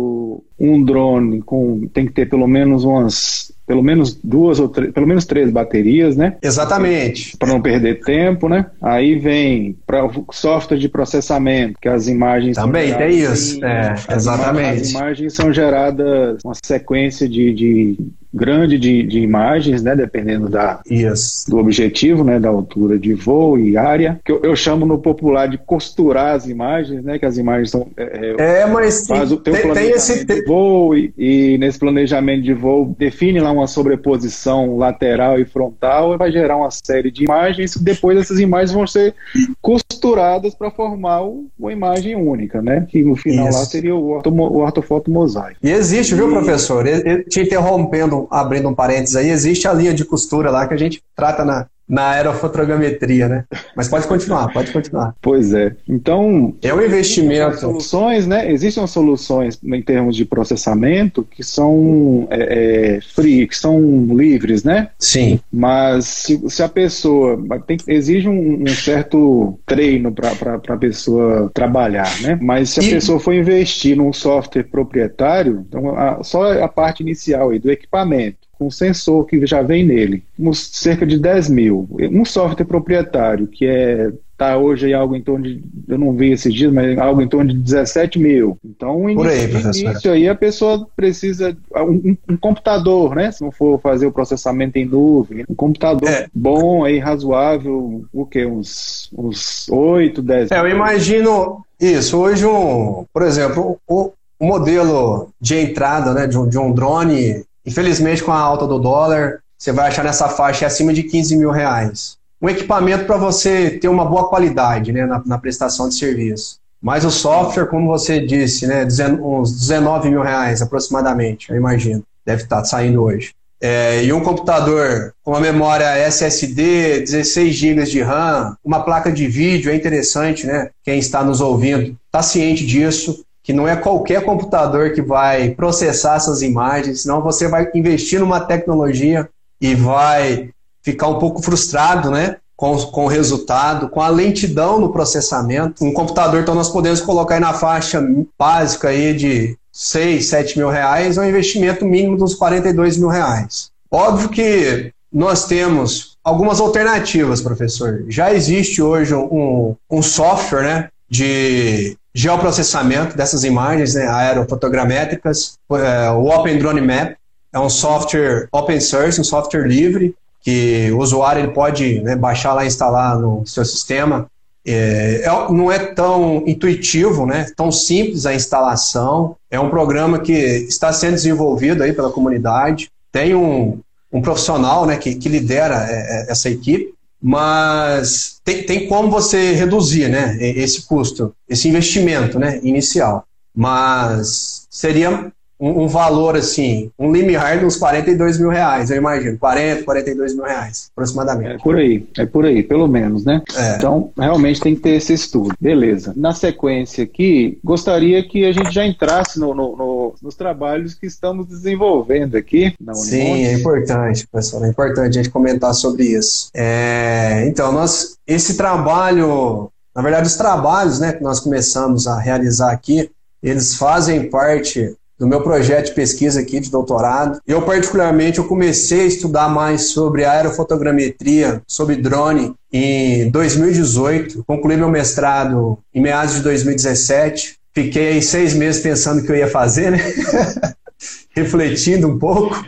Um 0.58 0.82
drone 0.82 1.42
com, 1.42 1.86
tem 1.88 2.06
que 2.06 2.12
ter 2.12 2.28
pelo 2.28 2.46
menos 2.46 2.84
umas 2.84 3.52
pelo 3.66 3.82
menos 3.82 4.14
duas 4.22 4.60
ou 4.60 4.68
três, 4.68 4.92
pelo 4.92 5.06
menos 5.06 5.24
três 5.24 5.50
baterias, 5.50 6.16
né? 6.16 6.36
Exatamente. 6.42 7.36
Para 7.36 7.48
não 7.48 7.60
perder 7.60 8.00
tempo, 8.00 8.48
né? 8.48 8.66
Aí 8.80 9.18
vem 9.18 9.76
para 9.86 10.04
o 10.04 10.26
software 10.30 10.78
de 10.78 10.88
processamento, 10.88 11.78
que 11.80 11.88
as 11.88 12.06
imagens 12.06 12.56
também 12.56 12.94
tem 12.94 13.18
isso, 13.18 13.64
é, 13.64 13.94
exatamente. 14.10 14.82
As 14.82 14.90
imagens 14.90 15.34
são 15.34 15.52
geradas 15.52 16.38
uma 16.44 16.54
sequência 16.64 17.28
de, 17.28 17.52
de 17.52 17.98
grande 18.36 18.78
de, 18.78 19.02
de 19.02 19.20
imagens, 19.20 19.82
né, 19.82 19.96
dependendo 19.96 20.48
da, 20.48 20.80
yes. 20.88 21.46
do 21.48 21.56
objetivo, 21.56 22.22
né, 22.22 22.38
da 22.38 22.50
altura 22.50 22.98
de 22.98 23.14
voo 23.14 23.58
e 23.58 23.78
área, 23.78 24.20
que 24.22 24.30
eu, 24.30 24.40
eu, 24.42 24.54
chamo 24.54 24.84
no 24.84 24.98
popular 24.98 25.48
de 25.48 25.56
costurar 25.56 26.34
as 26.34 26.46
imagens, 26.46 27.02
né, 27.02 27.18
que 27.18 27.24
as 27.24 27.38
imagens 27.38 27.70
são... 27.70 27.88
É, 27.96 28.34
é, 28.38 28.60
é 28.60 28.66
mas 28.66 29.06
faz 29.06 29.30
tem, 29.30 29.38
o, 29.38 29.40
tem, 29.40 29.54
tem, 29.54 29.72
tem 29.72 29.90
esse... 29.90 30.24
de 30.24 30.44
voo 30.44 30.94
e, 30.94 31.12
e, 31.16 31.56
nesse 31.58 31.78
planejamento 31.78 32.42
de 32.42 32.52
voo 32.52 32.94
define 32.98 33.40
lá 33.40 33.50
uma 33.50 33.66
sobreposição 33.66 34.76
lateral 34.76 35.40
e 35.40 35.46
frontal 35.46 36.14
e 36.14 36.18
vai 36.18 36.30
gerar 36.30 36.58
uma 36.58 36.70
série 36.70 37.10
de 37.10 37.24
imagens 37.24 37.74
e 37.74 37.82
depois 37.82 38.18
essas 38.18 38.38
imagens 38.38 38.72
vão 38.72 38.86
ser 38.86 39.14
costuradas 39.62 40.54
para 40.54 40.70
formar 40.70 41.22
uma 41.58 41.72
imagem 41.72 42.16
única, 42.16 42.60
né, 42.60 42.86
que 42.86 43.02
no 43.02 43.16
final 43.16 43.46
lá 43.46 43.64
seria 43.64 43.94
o, 43.94 44.08
orto, 44.08 44.30
o 44.30 44.58
ortofoto 44.58 45.10
mosaico. 45.10 45.58
E 45.62 45.70
existe, 45.70 46.14
viu, 46.14 46.28
professor? 46.28 46.84
Te 47.28 47.40
interrompendo 47.40 48.25
abrindo 48.30 48.68
um 48.68 48.74
parênteses 48.74 49.16
aí, 49.16 49.30
existe 49.30 49.68
a 49.68 49.72
linha 49.72 49.94
de 49.94 50.04
costura 50.04 50.50
lá 50.50 50.66
que 50.66 50.74
a 50.74 50.78
gente 50.78 51.02
trata 51.14 51.44
na, 51.44 51.66
na 51.88 52.10
aerofotogrametria, 52.10 53.28
né? 53.28 53.44
Mas 53.76 53.88
pode 53.88 54.06
continuar, 54.06 54.52
pode 54.52 54.72
continuar. 54.72 55.14
Pois 55.20 55.52
é. 55.52 55.74
Então. 55.88 56.54
É 56.62 56.74
um 56.74 56.82
investimento. 56.82 57.60
Soluções, 57.60 58.26
né? 58.26 58.50
Existem 58.50 58.84
soluções 58.86 59.58
em 59.62 59.82
termos 59.82 60.16
de 60.16 60.24
processamento 60.24 61.22
que 61.22 61.44
são 61.44 62.26
é, 62.30 62.96
é, 62.96 63.00
free, 63.00 63.46
que 63.46 63.56
são 63.56 64.06
livres, 64.14 64.64
né? 64.64 64.90
Sim. 64.98 65.40
Mas 65.52 66.06
se, 66.06 66.50
se 66.50 66.62
a 66.62 66.68
pessoa. 66.68 67.38
Tem, 67.66 67.76
exige 67.86 68.28
um, 68.28 68.62
um 68.62 68.66
certo 68.66 69.58
treino 69.64 70.12
para 70.12 70.60
a 70.68 70.76
pessoa 70.76 71.50
trabalhar, 71.54 72.10
né? 72.20 72.38
Mas 72.40 72.70
se 72.70 72.80
a 72.80 72.82
e... 72.82 72.90
pessoa 72.90 73.20
for 73.20 73.34
investir 73.34 73.96
num 73.96 74.12
software 74.12 74.64
proprietário, 74.64 75.64
então 75.68 75.96
a, 75.96 76.22
só 76.22 76.52
a 76.62 76.68
parte 76.68 77.02
inicial 77.02 77.50
aí 77.50 77.58
do 77.58 77.70
equipamento 77.70 78.45
com 78.58 78.70
sensor 78.70 79.26
que 79.26 79.46
já 79.46 79.62
vem 79.62 79.84
nele, 79.84 80.22
uns 80.38 80.70
cerca 80.72 81.06
de 81.06 81.18
10 81.18 81.50
mil. 81.50 81.88
Um 82.12 82.24
software 82.24 82.66
proprietário 82.66 83.46
que 83.46 83.66
é 83.66 84.12
está 84.36 84.58
hoje 84.58 84.86
aí 84.86 84.94
algo 84.94 85.16
em 85.16 85.22
torno 85.22 85.44
de, 85.44 85.64
eu 85.88 85.98
não 85.98 86.12
vi 86.12 86.30
esses 86.30 86.52
dias, 86.52 86.70
mas 86.70 86.96
algo 86.98 87.22
em 87.22 87.28
torno 87.28 87.50
de 87.50 87.58
17 87.58 88.18
mil. 88.18 88.58
Então, 88.62 89.00
Por 89.00 89.26
início, 89.26 89.30
aí, 89.30 89.80
início 89.80 90.12
aí 90.12 90.28
a 90.28 90.34
pessoa 90.34 90.86
precisa 90.94 91.56
um, 91.74 92.16
um, 92.28 92.36
computador, 92.36 93.14
né? 93.16 93.32
Se 93.32 93.42
não 93.42 93.50
for 93.50 93.80
fazer 93.80 94.06
o 94.06 94.12
processamento 94.12 94.78
em 94.78 94.84
nuvem, 94.84 95.44
um 95.48 95.54
computador 95.54 96.08
é. 96.08 96.26
bom 96.34 96.84
aí, 96.84 96.98
razoável, 96.98 98.04
o 98.12 98.26
que? 98.26 98.44
Uns, 98.44 99.10
uns 99.16 99.66
8, 99.70 100.20
10 100.20 100.50
É, 100.50 100.60
eu 100.60 100.68
imagino 100.68 101.64
isso. 101.80 102.18
Hoje, 102.18 102.44
um, 102.44 103.06
por 103.12 103.22
exemplo, 103.22 103.78
o, 103.88 104.12
o 104.38 104.46
modelo 104.46 105.30
de 105.40 105.56
entrada 105.56 106.12
né, 106.12 106.26
de, 106.26 106.36
um, 106.36 106.46
de 106.46 106.58
um 106.58 106.72
drone 106.72 107.42
Infelizmente, 107.66 108.22
com 108.22 108.32
a 108.32 108.38
alta 108.38 108.66
do 108.66 108.78
dólar, 108.78 109.40
você 109.58 109.72
vai 109.72 109.88
achar 109.88 110.04
nessa 110.04 110.28
faixa 110.28 110.66
acima 110.66 110.92
de 110.92 111.02
15 111.02 111.36
mil 111.36 111.50
reais. 111.50 112.16
Um 112.40 112.48
equipamento 112.48 113.06
para 113.06 113.16
você 113.16 113.70
ter 113.70 113.88
uma 113.88 114.04
boa 114.04 114.28
qualidade 114.28 114.92
né, 114.92 115.04
na, 115.04 115.22
na, 115.26 115.38
prestação 115.38 115.88
de 115.88 115.96
serviço. 115.96 116.58
Mas 116.80 117.04
o 117.04 117.10
software, 117.10 117.66
como 117.66 117.88
você 117.88 118.20
disse, 118.20 118.66
né, 118.66 118.86
uns 119.20 119.58
19 119.58 120.10
mil 120.10 120.22
reais 120.22 120.62
aproximadamente, 120.62 121.50
eu 121.50 121.56
imagino. 121.56 122.04
Deve 122.24 122.42
estar 122.42 122.58
tá 122.58 122.64
saindo 122.64 123.02
hoje. 123.02 123.34
É, 123.60 124.04
e 124.04 124.12
um 124.12 124.20
computador 124.20 125.14
com 125.24 125.30
uma 125.30 125.40
memória 125.40 125.96
SSD, 125.96 127.00
16 127.00 127.54
GB 127.54 127.84
de 127.84 128.02
RAM, 128.02 128.54
uma 128.62 128.84
placa 128.84 129.10
de 129.10 129.26
vídeo, 129.26 129.72
é 129.72 129.74
interessante, 129.74 130.46
né? 130.46 130.68
Quem 130.84 130.98
está 130.98 131.24
nos 131.24 131.40
ouvindo 131.40 131.96
está 132.06 132.22
ciente 132.22 132.66
disso 132.66 133.24
que 133.46 133.52
não 133.52 133.68
é 133.68 133.76
qualquer 133.76 134.24
computador 134.24 134.92
que 134.92 135.00
vai 135.00 135.50
processar 135.50 136.16
essas 136.16 136.42
imagens, 136.42 137.02
senão 137.02 137.22
você 137.22 137.46
vai 137.46 137.70
investir 137.76 138.18
numa 138.18 138.40
tecnologia 138.40 139.28
e 139.60 139.72
vai 139.72 140.50
ficar 140.82 141.06
um 141.06 141.20
pouco 141.20 141.40
frustrado, 141.40 142.10
né? 142.10 142.38
Com, 142.56 142.76
com 142.76 143.04
o 143.04 143.08
resultado, 143.08 143.88
com 143.88 144.00
a 144.00 144.08
lentidão 144.08 144.80
no 144.80 144.92
processamento. 144.92 145.84
Um 145.84 145.92
computador, 145.92 146.40
então, 146.40 146.56
nós 146.56 146.70
podemos 146.70 147.00
colocar 147.00 147.36
aí 147.36 147.40
na 147.40 147.52
faixa 147.52 148.04
básica 148.36 148.88
aí 148.88 149.14
de 149.14 149.56
6, 149.72 150.26
7 150.26 150.58
mil 150.58 150.68
reais, 150.68 151.16
é 151.16 151.20
um 151.20 151.28
investimento 151.28 151.84
mínimo 151.84 152.16
dos 152.16 152.34
42 152.34 152.96
mil 152.96 153.08
reais. 153.08 153.70
Óbvio 153.88 154.28
que 154.28 154.90
nós 155.12 155.44
temos 155.44 156.16
algumas 156.24 156.58
alternativas, 156.58 157.40
professor. 157.40 158.04
Já 158.08 158.34
existe 158.34 158.82
hoje 158.82 159.14
um, 159.14 159.76
um 159.88 160.02
software 160.02 160.64
né, 160.64 160.88
de 161.08 161.96
geoprocessamento 162.16 163.14
dessas 163.14 163.44
imagens 163.44 163.94
né, 163.94 164.08
aerofotogramétricas. 164.08 165.58
É, 165.70 166.10
o 166.10 166.24
Open 166.28 166.58
Drone 166.58 166.80
Map 166.80 167.14
é 167.52 167.60
um 167.60 167.68
software 167.68 168.48
open 168.50 168.80
source, 168.80 169.20
um 169.20 169.24
software 169.24 169.68
livre, 169.68 170.14
que 170.40 170.90
o 170.92 170.98
usuário 170.98 171.42
ele 171.42 171.52
pode 171.52 172.00
né, 172.00 172.16
baixar 172.16 172.54
lá 172.54 172.64
e 172.64 172.68
instalar 172.68 173.18
no 173.18 173.46
seu 173.46 173.66
sistema. 173.66 174.30
É, 174.66 175.24
é, 175.24 175.52
não 175.52 175.70
é 175.70 175.78
tão 175.78 176.42
intuitivo, 176.46 177.26
né, 177.26 177.48
tão 177.54 177.70
simples 177.70 178.24
a 178.24 178.34
instalação. 178.34 179.36
É 179.50 179.60
um 179.60 179.68
programa 179.68 180.18
que 180.18 180.32
está 180.32 180.94
sendo 180.94 181.16
desenvolvido 181.16 181.82
aí 181.82 181.92
pela 181.92 182.10
comunidade. 182.10 182.90
Tem 183.12 183.34
um, 183.34 183.78
um 184.10 184.22
profissional 184.22 184.86
né, 184.86 184.96
que, 184.96 185.14
que 185.16 185.28
lidera 185.28 185.86
é, 185.86 186.30
essa 186.30 186.48
equipe 186.48 186.95
mas 187.28 188.40
tem, 188.44 188.62
tem 188.62 188.86
como 188.86 189.10
você 189.10 189.50
reduzir 189.50 190.08
né, 190.08 190.38
esse 190.40 190.82
custo, 190.86 191.34
esse 191.48 191.66
investimento 191.66 192.38
né, 192.38 192.60
inicial. 192.62 193.26
Mas 193.52 194.68
seria 194.70 195.32
um, 195.58 195.84
um, 195.84 195.88
valor 195.88 196.36
assim, 196.36 196.90
um 196.98 197.12
limiar 197.12 197.58
de 197.58 197.64
uns 197.64 197.76
42 197.76 198.38
mil 198.38 198.50
reais, 198.50 198.90
eu 198.90 198.96
imagino, 198.96 199.38
40, 199.38 199.84
42 199.84 200.34
mil 200.34 200.44
reais, 200.44 200.90
aproximadamente. 200.92 201.54
É 201.54 201.58
por 201.58 201.76
aí, 201.76 202.06
é 202.18 202.26
por 202.26 202.44
aí, 202.44 202.62
pelo 202.62 202.86
menos, 202.86 203.24
né? 203.24 203.42
É. 203.56 203.76
Então, 203.76 204.10
realmente 204.16 204.60
tem 204.60 204.74
que 204.74 204.82
ter 204.82 204.96
esse 204.96 205.12
estudo. 205.12 205.54
Beleza. 205.60 206.12
Na 206.16 206.32
sequência 206.32 207.04
aqui, 207.04 207.58
gostaria 207.64 208.22
que 208.22 208.44
a 208.44 208.52
gente 208.52 208.70
já 208.70 208.86
entrasse 208.86 209.38
no, 209.38 209.54
no, 209.54 209.76
no, 209.76 210.14
nos 210.22 210.34
trabalhos 210.34 210.94
que 210.94 211.06
estamos 211.06 211.46
desenvolvendo 211.46 212.36
aqui 212.36 212.74
na 212.80 212.94
Sim, 212.94 213.44
é 213.44 213.52
importante, 213.54 214.26
professor, 214.26 214.64
é 214.64 214.68
importante 214.68 215.18
a 215.18 215.22
gente 215.22 215.30
comentar 215.30 215.74
sobre 215.74 216.04
isso. 216.04 216.50
É, 216.54 217.46
então, 217.46 217.72
nós, 217.72 218.16
esse 218.26 218.56
trabalho, 218.56 219.70
na 219.94 220.02
verdade, 220.02 220.26
os 220.26 220.36
trabalhos 220.36 221.00
né, 221.00 221.12
que 221.12 221.22
nós 221.22 221.40
começamos 221.40 222.06
a 222.06 222.18
realizar 222.18 222.72
aqui, 222.72 223.10
eles 223.42 223.76
fazem 223.76 224.28
parte 224.28 224.96
do 225.18 225.26
meu 225.26 225.40
projeto 225.40 225.86
de 225.86 225.94
pesquisa 225.94 226.40
aqui 226.40 226.60
de 226.60 226.70
doutorado. 226.70 227.40
Eu, 227.46 227.62
particularmente, 227.62 228.38
eu 228.38 228.44
comecei 228.44 229.02
a 229.02 229.06
estudar 229.06 229.48
mais 229.48 229.90
sobre 229.90 230.24
aerofotogrametria, 230.24 231.62
sobre 231.66 231.96
drone, 231.96 232.54
em 232.72 233.30
2018. 233.30 234.44
Concluí 234.44 234.76
meu 234.76 234.90
mestrado 234.90 235.78
em 235.94 236.00
meados 236.00 236.34
de 236.34 236.42
2017. 236.42 237.56
Fiquei 237.74 238.20
seis 238.20 238.54
meses 238.54 238.82
pensando 238.82 239.20
o 239.20 239.24
que 239.24 239.32
eu 239.32 239.36
ia 239.36 239.48
fazer, 239.48 239.90
né? 239.90 239.98
Refletindo 241.34 242.08
um 242.08 242.18
pouco. 242.18 242.62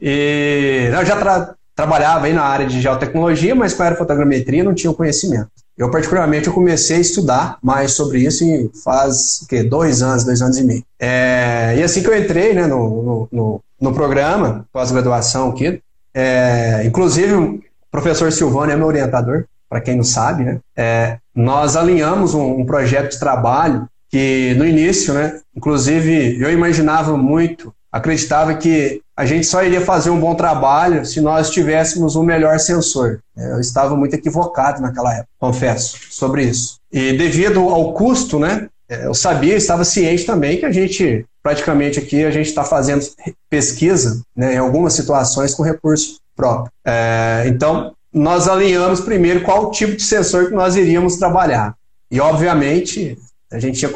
E 0.00 0.90
eu 0.92 1.06
já 1.06 1.16
tra 1.16 1.54
trabalhava 1.74 2.26
aí 2.26 2.32
na 2.32 2.44
área 2.44 2.66
de 2.66 2.80
geotecnologia, 2.80 3.52
mas 3.52 3.74
com 3.74 3.82
aerofotogrametria 3.82 4.62
não 4.62 4.74
tinha 4.74 4.92
conhecimento. 4.94 5.50
Eu, 5.76 5.90
particularmente, 5.90 6.46
eu 6.46 6.52
comecei 6.52 6.98
a 6.98 7.00
estudar 7.00 7.58
mais 7.62 7.92
sobre 7.92 8.20
isso 8.20 8.44
e 8.44 8.70
faz 8.84 9.44
dois 9.68 10.02
anos, 10.02 10.24
dois 10.24 10.40
anos 10.40 10.56
e 10.56 10.64
meio. 10.64 10.84
É, 10.98 11.74
e 11.76 11.82
assim 11.82 12.02
que 12.02 12.08
eu 12.08 12.16
entrei 12.16 12.54
né, 12.54 12.66
no, 12.66 13.28
no, 13.30 13.60
no 13.80 13.92
programa, 13.92 14.66
pós-graduação 14.72 15.50
aqui, 15.50 15.80
é, 16.14 16.82
inclusive 16.86 17.34
o 17.34 17.60
professor 17.90 18.30
Silvano 18.30 18.70
é 18.70 18.76
meu 18.76 18.86
orientador, 18.86 19.46
para 19.68 19.80
quem 19.80 19.96
não 19.96 20.04
sabe, 20.04 20.44
né? 20.44 20.60
É, 20.76 21.18
nós 21.34 21.76
alinhamos 21.76 22.34
um, 22.34 22.60
um, 22.60 22.64
projeto 22.64 23.10
de 23.10 23.18
trabalho 23.18 23.88
que 24.08 24.54
no 24.56 24.64
início, 24.64 25.12
né, 25.12 25.40
inclusive 25.56 26.40
eu 26.40 26.52
imaginava 26.52 27.16
muito 27.16 27.74
acreditava 27.94 28.54
que 28.54 29.00
a 29.16 29.24
gente 29.24 29.46
só 29.46 29.62
iria 29.62 29.80
fazer 29.80 30.10
um 30.10 30.18
bom 30.18 30.34
trabalho 30.34 31.06
se 31.06 31.20
nós 31.20 31.48
tivéssemos 31.50 32.16
um 32.16 32.24
melhor 32.24 32.58
sensor. 32.58 33.20
Eu 33.36 33.60
estava 33.60 33.94
muito 33.94 34.14
equivocado 34.14 34.82
naquela 34.82 35.12
época, 35.14 35.28
confesso, 35.38 35.96
sobre 36.10 36.42
isso. 36.42 36.80
E 36.92 37.12
devido 37.12 37.60
ao 37.60 37.92
custo, 37.92 38.40
né, 38.40 38.68
é, 38.88 39.06
eu 39.06 39.14
sabia, 39.14 39.54
estava 39.54 39.84
ciente 39.84 40.26
também 40.26 40.58
que 40.58 40.66
a 40.66 40.72
gente, 40.72 41.24
praticamente 41.40 42.00
aqui, 42.00 42.24
a 42.24 42.32
gente 42.32 42.48
está 42.48 42.64
fazendo 42.64 43.06
pesquisa 43.48 44.20
né, 44.34 44.54
em 44.54 44.58
algumas 44.58 44.94
situações 44.94 45.54
com 45.54 45.62
recurso 45.62 46.18
próprio. 46.34 46.72
É, 46.84 47.44
então, 47.46 47.94
nós 48.12 48.48
alinhamos 48.48 49.02
primeiro 49.02 49.42
qual 49.42 49.70
tipo 49.70 49.94
de 49.94 50.02
sensor 50.02 50.48
que 50.48 50.54
nós 50.54 50.74
iríamos 50.74 51.16
trabalhar. 51.16 51.76
E, 52.10 52.20
obviamente, 52.20 53.16
a 53.52 53.60
gente 53.60 53.78
tinha 53.78 53.92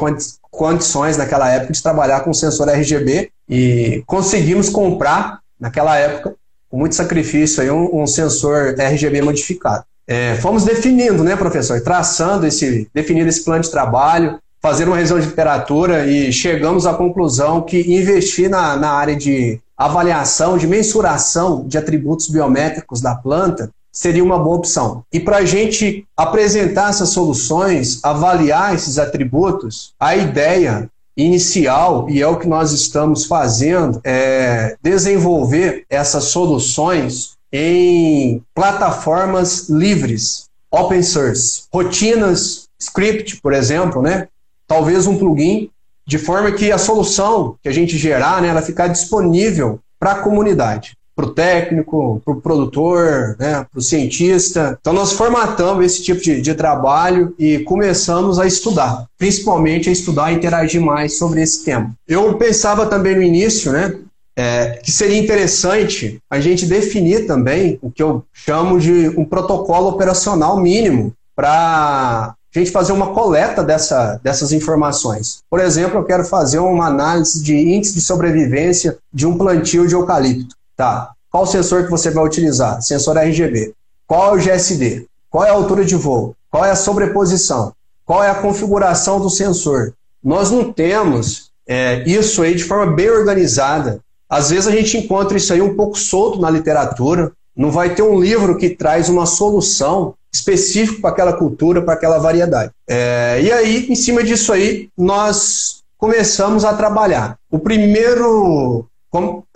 condições 0.49 1.17
naquela 1.17 1.51
época 1.51 1.73
de 1.73 1.83
trabalhar 1.83 2.21
com 2.21 2.33
sensor 2.33 2.69
RGB 2.69 3.29
e 3.49 4.03
conseguimos 4.05 4.69
comprar, 4.69 5.39
naquela 5.59 5.97
época, 5.97 6.35
com 6.69 6.77
muito 6.77 6.95
sacrifício, 6.95 7.63
aí, 7.63 7.71
um, 7.71 8.01
um 8.03 8.07
sensor 8.07 8.75
RGB 8.77 9.21
modificado. 9.21 9.83
É, 10.07 10.35
fomos 10.35 10.63
definindo, 10.63 11.23
né, 11.23 11.35
professor? 11.35 11.81
Traçando 11.81 12.45
esse, 12.45 12.89
definindo 12.93 13.27
esse 13.27 13.43
plano 13.43 13.63
de 13.63 13.71
trabalho, 13.71 14.39
fazendo 14.61 14.89
uma 14.89 14.97
revisão 14.97 15.19
de 15.19 15.27
literatura 15.27 16.05
e 16.05 16.31
chegamos 16.31 16.85
à 16.85 16.93
conclusão 16.93 17.61
que 17.61 17.79
investir 17.93 18.49
na, 18.49 18.75
na 18.75 18.91
área 18.91 19.15
de 19.15 19.59
avaliação, 19.77 20.57
de 20.57 20.67
mensuração 20.67 21.65
de 21.67 21.77
atributos 21.77 22.27
biométricos 22.27 23.01
da 23.01 23.15
planta 23.15 23.71
seria 23.91 24.23
uma 24.23 24.37
boa 24.37 24.57
opção. 24.57 25.03
E 25.11 25.19
para 25.19 25.37
a 25.37 25.45
gente 25.45 26.05
apresentar 26.15 26.89
essas 26.89 27.09
soluções, 27.09 27.99
avaliar 28.03 28.75
esses 28.75 28.99
atributos, 28.99 29.93
a 29.99 30.15
ideia 30.15 30.89
inicial, 31.23 32.09
e 32.09 32.21
é 32.21 32.27
o 32.27 32.37
que 32.37 32.47
nós 32.47 32.71
estamos 32.71 33.25
fazendo, 33.25 33.99
é 34.03 34.75
desenvolver 34.81 35.85
essas 35.89 36.25
soluções 36.25 37.37
em 37.51 38.41
plataformas 38.53 39.69
livres, 39.69 40.45
open 40.71 41.01
source, 41.01 41.63
rotinas, 41.73 42.67
script, 42.79 43.41
por 43.41 43.53
exemplo, 43.53 44.01
né? 44.01 44.27
Talvez 44.67 45.07
um 45.07 45.17
plugin, 45.17 45.69
de 46.05 46.17
forma 46.17 46.51
que 46.51 46.71
a 46.71 46.77
solução 46.77 47.55
que 47.61 47.69
a 47.69 47.73
gente 47.73 47.97
gerar, 47.97 48.41
né, 48.41 48.47
ela 48.47 48.61
ficar 48.61 48.87
disponível 48.87 49.79
para 49.99 50.13
a 50.13 50.19
comunidade, 50.19 50.95
para 51.19 51.25
o 51.25 51.31
técnico, 51.31 52.21
para 52.23 52.33
o 52.33 52.39
produtor, 52.39 53.35
né, 53.37 53.65
para 53.69 53.77
o 53.77 53.81
cientista. 53.81 54.77
Então 54.79 54.93
nós 54.93 55.11
formatamos 55.11 55.85
esse 55.85 56.01
tipo 56.01 56.21
de, 56.21 56.41
de 56.41 56.53
trabalho 56.53 57.35
e 57.37 57.59
começamos 57.59 58.39
a 58.39 58.45
estudar, 58.45 59.05
principalmente 59.17 59.89
a 59.89 59.91
estudar 59.91 60.31
e 60.31 60.35
interagir 60.35 60.81
mais 60.81 61.17
sobre 61.17 61.41
esse 61.41 61.65
tema. 61.65 61.93
Eu 62.07 62.33
pensava 62.35 62.85
também 62.85 63.15
no 63.15 63.21
início, 63.21 63.69
né, 63.73 63.97
é, 64.37 64.79
que 64.81 64.91
seria 64.91 65.19
interessante 65.19 66.21
a 66.29 66.39
gente 66.39 66.65
definir 66.65 67.27
também 67.27 67.77
o 67.81 67.91
que 67.91 68.01
eu 68.01 68.23
chamo 68.31 68.79
de 68.79 69.09
um 69.17 69.25
protocolo 69.25 69.89
operacional 69.89 70.57
mínimo 70.57 71.11
para 71.35 72.33
a 72.55 72.59
gente 72.59 72.71
fazer 72.71 72.93
uma 72.93 73.13
coleta 73.13 73.61
dessa, 73.61 74.19
dessas 74.23 74.53
informações. 74.53 75.39
Por 75.49 75.59
exemplo, 75.59 75.99
eu 75.99 76.05
quero 76.05 76.23
fazer 76.23 76.59
uma 76.59 76.87
análise 76.87 77.43
de 77.43 77.55
índice 77.55 77.93
de 77.93 78.01
sobrevivência 78.01 78.97
de 79.13 79.27
um 79.27 79.37
plantio 79.37 79.85
de 79.85 79.93
eucalipto. 79.93 80.58
Tá. 80.79 81.11
Qual 81.29 81.45
sensor 81.45 81.83
que 81.83 81.91
você 81.91 82.09
vai 82.09 82.23
utilizar? 82.23 82.81
Sensor 82.81 83.17
RGB. 83.17 83.73
Qual 84.07 84.29
é 84.29 84.37
o 84.37 84.41
GSD? 84.41 85.07
Qual 85.29 85.43
é 85.43 85.49
a 85.49 85.53
altura 85.53 85.83
de 85.83 85.97
voo? 85.97 86.33
Qual 86.49 86.63
é 86.63 86.71
a 86.71 86.75
sobreposição? 86.75 87.73
Qual 88.05 88.23
é 88.23 88.29
a 88.29 88.35
configuração 88.35 89.19
do 89.19 89.29
sensor? 89.29 89.93
Nós 90.23 90.49
não 90.49 90.71
temos 90.71 91.51
é, 91.67 92.01
isso 92.07 92.41
aí 92.41 92.55
de 92.55 92.63
forma 92.63 92.93
bem 92.93 93.09
organizada 93.09 93.99
às 94.29 94.51
vezes 94.51 94.67
a 94.67 94.71
gente 94.71 94.95
encontra 94.95 95.35
isso 95.35 95.51
aí 95.51 95.61
um 95.61 95.75
pouco 95.75 95.97
solto 95.97 96.39
na 96.39 96.51
literatura, 96.51 97.31
não 97.57 97.71
vai 97.71 97.95
ter 97.95 98.03
um 98.03 98.19
livro 98.19 98.55
que 98.57 98.69
traz 98.69 99.09
uma 99.09 99.25
solução 99.25 100.13
específica 100.31 101.01
para 101.01 101.09
aquela 101.09 101.33
cultura, 101.33 101.81
para 101.81 101.95
aquela 101.95 102.19
variedade. 102.19 102.71
É, 102.87 103.41
e 103.41 103.51
aí, 103.51 103.87
em 103.89 103.95
cima 103.95 104.23
disso 104.23 104.53
aí, 104.53 104.87
nós 104.95 105.81
começamos 105.97 106.63
a 106.63 106.73
trabalhar. 106.75 107.37
O 107.49 107.57
primeiro 107.57 108.85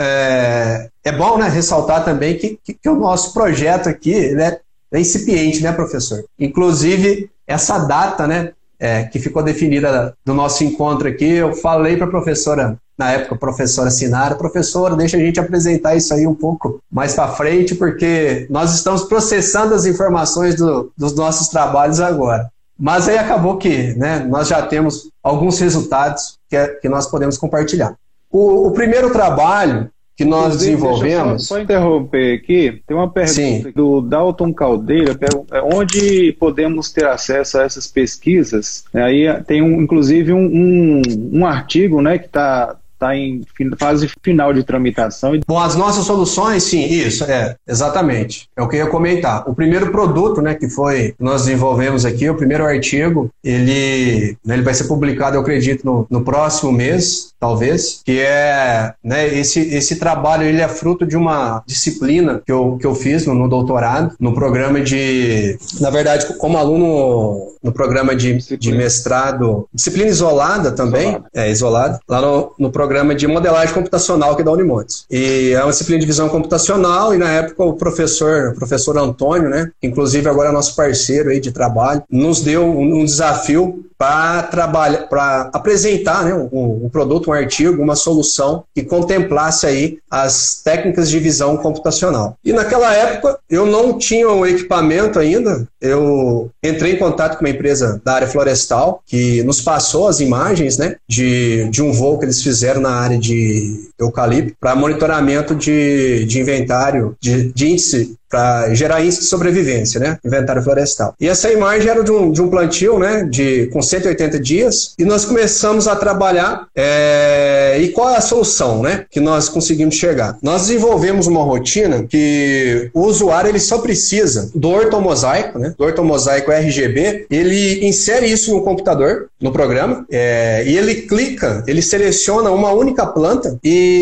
é, 0.02 0.90
é, 1.04 1.12
bom 1.12 1.38
né, 1.38 1.50
ressaltar 1.50 2.06
também 2.06 2.38
que, 2.38 2.60
que, 2.64 2.74
que, 2.74 2.90
o 2.90 2.96
nosso 2.96 3.34
projeto 3.34 3.90
aqui 3.90 4.14
é, 4.14 4.60
incipiente, 5.00 5.62
né, 5.62 5.72
professor? 5.72 6.24
Inclusive, 6.40 7.30
essa 7.46 7.80
data 7.80 8.26
né, 8.26 8.52
é, 8.80 9.04
que 9.04 9.20
ficou 9.20 9.44
definida 9.44 10.16
do 10.26 10.34
nosso 10.34 10.64
encontro 10.64 11.08
aqui, 11.08 11.26
eu 11.26 11.54
falei 11.54 11.98
para 11.98 12.08
a 12.08 12.10
professora 12.10 12.78
na 12.98 13.12
época, 13.12 13.36
professora 13.36 13.90
Sinara, 13.90 14.36
professora, 14.36 14.96
deixa 14.96 15.18
a 15.18 15.20
gente 15.20 15.40
apresentar 15.40 15.96
isso 15.96 16.14
aí 16.14 16.28
um 16.28 16.36
pouco 16.36 16.80
mais 16.92 17.16
para 17.16 17.30
frente, 17.30 17.74
porque 17.74 18.46
nós 18.50 18.74
estamos 18.74 19.04
processando 19.04 19.74
as 19.74 19.86
informações 19.86 20.56
do, 20.56 20.92
dos 20.96 21.16
nossos 21.16 21.48
trabalhos 21.48 22.00
agora. 22.00 22.52
Mas 22.78 23.08
aí 23.08 23.18
acabou 23.18 23.58
que 23.58 23.94
né, 23.96 24.20
nós 24.20 24.48
já 24.48 24.62
temos 24.62 25.10
alguns 25.24 25.60
resultados 25.60 26.38
que, 26.50 26.56
é, 26.56 26.68
que 26.68 26.88
nós 26.88 27.08
podemos 27.08 27.38
compartilhar. 27.38 27.96
O, 28.32 28.68
o 28.68 28.72
primeiro 28.72 29.12
trabalho 29.12 29.90
que 30.16 30.24
nós 30.24 30.58
desenvolvemos. 30.58 31.48
Só, 31.48 31.56
só, 31.56 31.62
interromper 31.62 32.38
aqui, 32.38 32.82
tem 32.86 32.96
uma 32.96 33.10
pergunta 33.10 33.34
Sim. 33.34 33.72
do 33.76 34.02
Dalton 34.02 34.54
Caldeira, 34.54 35.18
é, 35.52 35.62
onde 35.62 36.34
podemos 36.34 36.92
ter 36.92 37.06
acesso 37.06 37.58
a 37.58 37.64
essas 37.64 37.88
pesquisas? 37.88 38.84
Aí 38.94 39.26
tem 39.44 39.62
um, 39.62 39.82
inclusive 39.82 40.32
um, 40.32 40.46
um, 40.46 41.02
um 41.34 41.46
artigo 41.46 42.02
né, 42.02 42.18
que 42.18 42.28
está 42.28 42.76
está 43.04 43.16
em 43.16 43.42
fase 43.78 44.10
final 44.24 44.54
de 44.54 44.64
tramitação. 44.64 45.34
Bom, 45.46 45.60
as 45.60 45.76
nossas 45.76 46.06
soluções, 46.06 46.64
sim, 46.64 46.86
isso, 46.86 47.26
é, 47.26 47.56
exatamente. 47.68 48.48
É 48.56 48.62
o 48.62 48.68
que 48.68 48.78
eu 48.78 48.86
ia 48.86 48.90
comentar. 48.90 49.44
O 49.48 49.54
primeiro 49.54 49.92
produto, 49.92 50.42
né, 50.42 50.56
que 50.56 50.70
foi, 50.70 51.14
nós 51.20 51.46
desenvolvemos 51.46 52.06
aqui, 52.06 52.30
o 52.30 52.36
primeiro 52.36 52.66
artigo, 52.66 53.30
ele, 53.44 54.38
né, 54.46 54.56
ele 54.56 54.64
vai 54.64 54.74
ser 54.74 54.86
publicado, 54.86 55.36
eu 55.36 55.42
acredito, 55.42 55.86
no, 55.86 56.08
no 56.10 56.24
próximo 56.24 56.72
mês, 56.72 57.34
talvez, 57.40 58.02
que 58.06 58.20
é, 58.20 58.94
né, 59.04 59.28
esse, 59.28 59.60
esse 59.60 59.98
trabalho, 59.98 60.44
ele 60.44 60.62
é 60.62 60.68
fruto 60.68 61.06
de 61.06 61.18
uma 61.18 61.62
disciplina 61.68 62.42
que 62.46 62.52
eu, 62.52 62.78
que 62.80 62.88
eu 62.88 62.96
fiz 62.96 63.26
no, 63.26 63.34
no 63.34 63.50
doutorado, 63.50 64.16
no 64.20 64.34
programa 64.34 64.80
de, 64.80 65.58
na 65.80 65.90
verdade, 65.90 66.26
como 66.38 66.58
aluno 66.58 67.53
no 67.64 67.72
programa 67.72 68.16
de, 68.16 68.38
de 68.58 68.72
mestrado, 68.72 69.68
disciplina 69.74 70.10
isolada 70.10 70.72
também, 70.72 71.10
isolada. 71.10 71.30
é, 71.34 71.52
isolada, 71.52 72.00
lá 72.08 72.22
no, 72.22 72.52
no 72.60 72.72
programa 72.72 73.16
de 73.16 73.26
modelagem 73.26 73.74
computacional 73.74 74.36
que 74.36 74.42
é 74.42 74.46
da 74.46 74.52
Unimontes. 74.52 75.06
E 75.10 75.52
é 75.52 75.64
uma 75.64 75.72
disciplina 75.72 76.00
de 76.00 76.06
visão 76.06 76.28
computacional 76.30 77.14
e 77.14 77.18
na 77.18 77.30
época 77.32 77.64
o 77.64 77.74
professor, 77.74 78.50
o 78.50 78.56
professor 78.56 78.98
Antônio, 78.98 79.50
né, 79.50 79.72
que 79.80 79.88
inclusive 79.88 80.28
agora 80.28 80.50
é 80.50 80.52
nosso 80.52 80.76
parceiro 80.76 81.30
aí 81.30 81.40
de 81.40 81.52
trabalho, 81.52 82.04
nos 82.10 82.42
deu 82.42 82.64
um, 82.66 83.02
um 83.02 83.06
desafio 83.06 83.86
para 84.04 84.44
trabalhar, 84.44 85.08
para 85.08 85.50
apresentar 85.54 86.26
né, 86.26 86.34
um, 86.34 86.86
um, 86.86 86.90
produto, 86.90 87.30
um 87.30 87.34
artigo, 87.34 87.82
uma 87.82 87.96
solução 87.96 88.66
que 88.76 88.84
contemplasse 88.84 89.66
aí 89.66 89.98
as 90.12 90.62
técnicas 90.62 91.10
de 91.10 91.20
visão 91.20 91.56
computacional. 91.56 92.38
E 92.44 92.52
naquela 92.52 92.94
época 92.94 93.40
eu 93.50 93.66
não 93.66 93.98
tinha 93.98 94.28
o 94.28 94.40
um 94.40 94.46
equipamento 94.46 95.20
ainda, 95.20 95.66
eu 95.80 96.52
entrei 96.62 96.94
em 96.94 96.98
contato 96.98 97.38
com 97.38 97.46
uma 97.46 97.50
empresa 97.54 98.02
da 98.04 98.14
área 98.14 98.28
florestal 98.28 99.02
que 99.06 99.44
nos 99.44 99.62
passou 99.62 100.08
as 100.08 100.20
imagens 100.20 100.78
né, 100.78 100.96
de, 101.08 101.70
de 101.70 101.82
um 101.82 101.92
voo 101.92 102.18
que 102.18 102.26
eles 102.26 102.42
fizeram 102.42 102.82
na 102.82 102.92
área 102.92 103.18
de 103.18 103.90
eucalipto 104.04 104.56
para 104.60 104.76
monitoramento 104.76 105.56
de, 105.56 106.26
de 106.26 106.40
inventário, 106.40 107.16
de, 107.20 107.52
de 107.54 107.68
índice 107.68 108.18
para 108.34 108.74
gerar 108.74 109.04
índice 109.04 109.20
de 109.20 109.26
sobrevivência, 109.28 110.00
né? 110.00 110.18
Inventário 110.26 110.64
florestal. 110.64 111.14
E 111.22 111.30
essa 111.30 111.52
imagem 111.52 111.88
era 111.88 112.04
de 112.04 112.12
um, 112.12 112.32
de 112.32 112.42
um 112.42 112.50
plantio, 112.50 112.98
né? 112.98 113.28
De, 113.30 113.68
com 113.68 113.80
180 113.80 114.40
dias. 114.40 114.96
E 114.98 115.06
nós 115.06 115.24
começamos 115.24 115.88
a 115.88 115.96
trabalhar. 115.96 116.66
É, 116.76 117.78
e 117.80 117.90
qual 117.90 118.10
é 118.10 118.18
a 118.18 118.22
solução, 118.22 118.82
né? 118.82 119.06
Que 119.12 119.20
nós 119.20 119.50
conseguimos 119.50 119.94
chegar? 119.94 120.36
Nós 120.42 120.64
desenvolvemos 120.64 121.28
uma 121.28 121.44
rotina 121.44 122.08
que 122.10 122.90
o 122.92 123.02
usuário 123.02 123.52
ele 123.52 123.60
só 123.60 123.78
precisa 123.78 124.50
do 124.56 124.70
ortomosaico, 124.70 125.60
né? 125.60 125.76
Do 125.78 125.86
ortomosaico 125.86 126.52
RGB. 126.52 127.28
Ele 127.30 127.86
insere 127.86 128.26
isso 128.26 128.52
no 128.52 128.64
computador, 128.64 129.28
no 129.40 129.52
programa, 129.52 130.06
é, 130.10 130.64
e 130.66 130.76
ele 130.76 130.96
clica, 131.04 131.64
ele 131.68 131.84
seleciona 131.84 132.50
uma 132.50 132.72
única 132.72 133.06
planta 133.06 133.60
e 133.64 133.93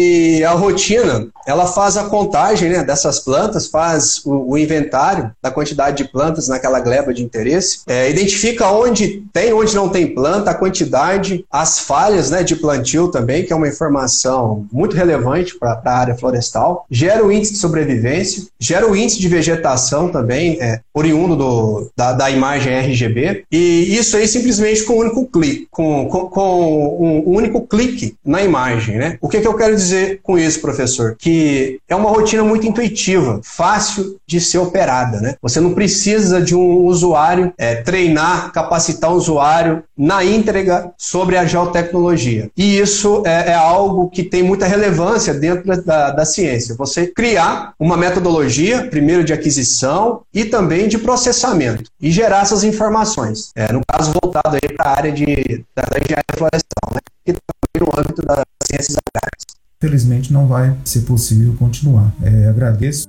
a 0.46 0.52
rotina 0.52 1.28
ela 1.46 1.66
faz 1.66 1.98
a 1.98 2.06
contagem 2.06 2.70
né, 2.70 2.84
dessas 2.84 3.20
plantas, 3.20 3.68
faz 3.68 4.22
o, 4.26 4.52
o 4.52 4.58
inventário 4.58 5.32
da 5.42 5.52
quantidade 5.52 5.98
de 5.98 6.10
plantas 6.10 6.48
naquela 6.48 6.80
gleba 6.80 7.14
de 7.14 7.24
interesse, 7.24 7.82
é, 7.88 8.10
identifica 8.10 8.68
onde 8.68 9.24
tem, 9.34 9.54
onde 9.54 9.76
não 9.76 9.89
tem 9.89 10.14
planta, 10.14 10.52
a 10.52 10.56
quantidade, 10.56 11.46
as 11.52 11.80
falhas 11.80 12.30
né, 12.30 12.44
de 12.44 12.56
plantio 12.56 13.08
também, 13.08 13.44
que 13.44 13.54
é 13.54 13.56
uma 13.56 13.68
informação 13.68 14.66
muito 14.72 14.96
relevante 14.96 15.58
para 15.58 15.82
a 15.84 15.98
área 15.98 16.16
florestal, 16.16 16.86
gera 16.89 17.26
o 17.26 17.32
índice 17.32 17.54
de 17.54 17.60
sobrevivência, 17.60 18.44
gera 18.60 18.89
o 18.89 18.96
índice 18.96 19.20
de 19.20 19.28
vegetação 19.28 20.10
também, 20.10 20.58
é, 20.62 20.82
oriundo 20.94 21.36
do, 21.36 21.92
da, 21.96 22.14
da 22.14 22.30
imagem 22.30 22.74
RGB, 22.74 23.46
e 23.52 23.96
isso 23.96 24.16
aí 24.16 24.28
simplesmente 24.28 24.84
com 24.84 24.94
um 24.94 25.00
único 25.00 25.26
clique, 25.26 25.68
com, 25.72 26.06
com, 26.08 26.28
com 26.28 27.24
um 27.26 27.36
único 27.36 27.62
clique 27.62 28.16
na 28.26 28.44
imagem. 28.44 28.98
Né? 28.98 29.18
O 29.22 29.28
que, 29.28 29.39
que 29.39 29.48
eu 29.48 29.56
quero 29.56 29.71
dizer 29.76 30.20
com 30.24 30.38
isso, 30.38 30.62
professor? 30.62 31.16
Que 31.18 31.80
é 31.88 31.96
uma 31.96 32.10
rotina 32.10 32.44
muito 32.44 32.66
intuitiva, 32.66 33.42
fácil 33.44 34.18
de 34.28 34.40
ser 34.40 34.60
operada. 34.60 35.20
Né? 35.20 35.36
Você 35.42 35.60
não 35.60 35.74
precisa 35.74 36.42
de 36.42 36.56
um 36.56 36.86
usuário 36.86 37.54
é, 37.58 37.76
treinar, 37.76 38.52
capacitar 38.52 39.12
o 39.12 39.16
usuário 39.16 39.84
na 39.98 40.24
íntegra 40.24 40.92
sobre 40.98 41.38
a 41.38 41.46
geotecnologia. 41.46 42.50
E 42.56 42.78
isso 42.80 43.24
é, 43.26 43.52
é 43.52 43.54
algo 43.54 44.10
que 44.10 44.24
tem 44.24 44.44
muita 44.44 44.66
relevância 44.66 45.34
dentro 45.34 45.82
da, 45.84 46.12
da 46.12 46.26
ciência. 46.26 46.76
Você 46.76 47.08
criar 47.08 47.74
uma 47.80 47.98
metodologia, 47.98 48.88
primeiro 48.88 49.24
de 49.24 49.34
aquisição 49.34 50.22
e 50.34 50.46
também 50.46 50.88
de 50.88 50.98
processamento, 50.98 51.90
e 52.02 52.12
gerar 52.12 52.42
essas 52.42 52.64
informações. 52.64 53.52
É, 53.56 53.72
no 53.72 53.82
caso, 53.88 54.12
voltado 54.22 54.58
para 54.76 54.90
a 54.90 54.96
área 54.96 55.12
de, 55.12 55.64
da 55.76 55.84
engenharia 56.00 56.24
florestal, 56.36 56.92
né? 56.94 57.00
e 57.26 57.34
também 57.34 57.88
no 57.88 58.00
âmbito 58.00 58.22
das 58.26 58.44
ciências 58.64 58.98
agrárias. 58.98 59.51
Felizmente 59.82 60.32
não 60.32 60.48
vai 60.48 60.78
ser 60.86 61.02
possível 61.02 61.56
continuar. 61.58 62.14
É, 62.22 62.48
agradeço 62.48 63.08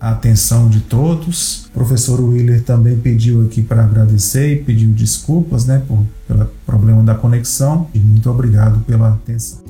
a 0.00 0.10
atenção 0.10 0.68
de 0.68 0.80
todos. 0.80 1.66
O 1.66 1.70
professor 1.70 2.20
Willer 2.20 2.64
também 2.64 2.98
pediu 2.98 3.46
aqui 3.46 3.62
para 3.62 3.84
agradecer 3.84 4.52
e 4.52 4.56
pediu 4.64 4.90
desculpas 4.90 5.64
né, 5.64 5.80
por, 5.86 6.04
pelo 6.26 6.50
problema 6.66 7.04
da 7.04 7.14
conexão. 7.14 7.86
E 7.94 8.00
muito 8.00 8.28
obrigado 8.28 8.80
pela 8.80 9.10
atenção. 9.10 9.62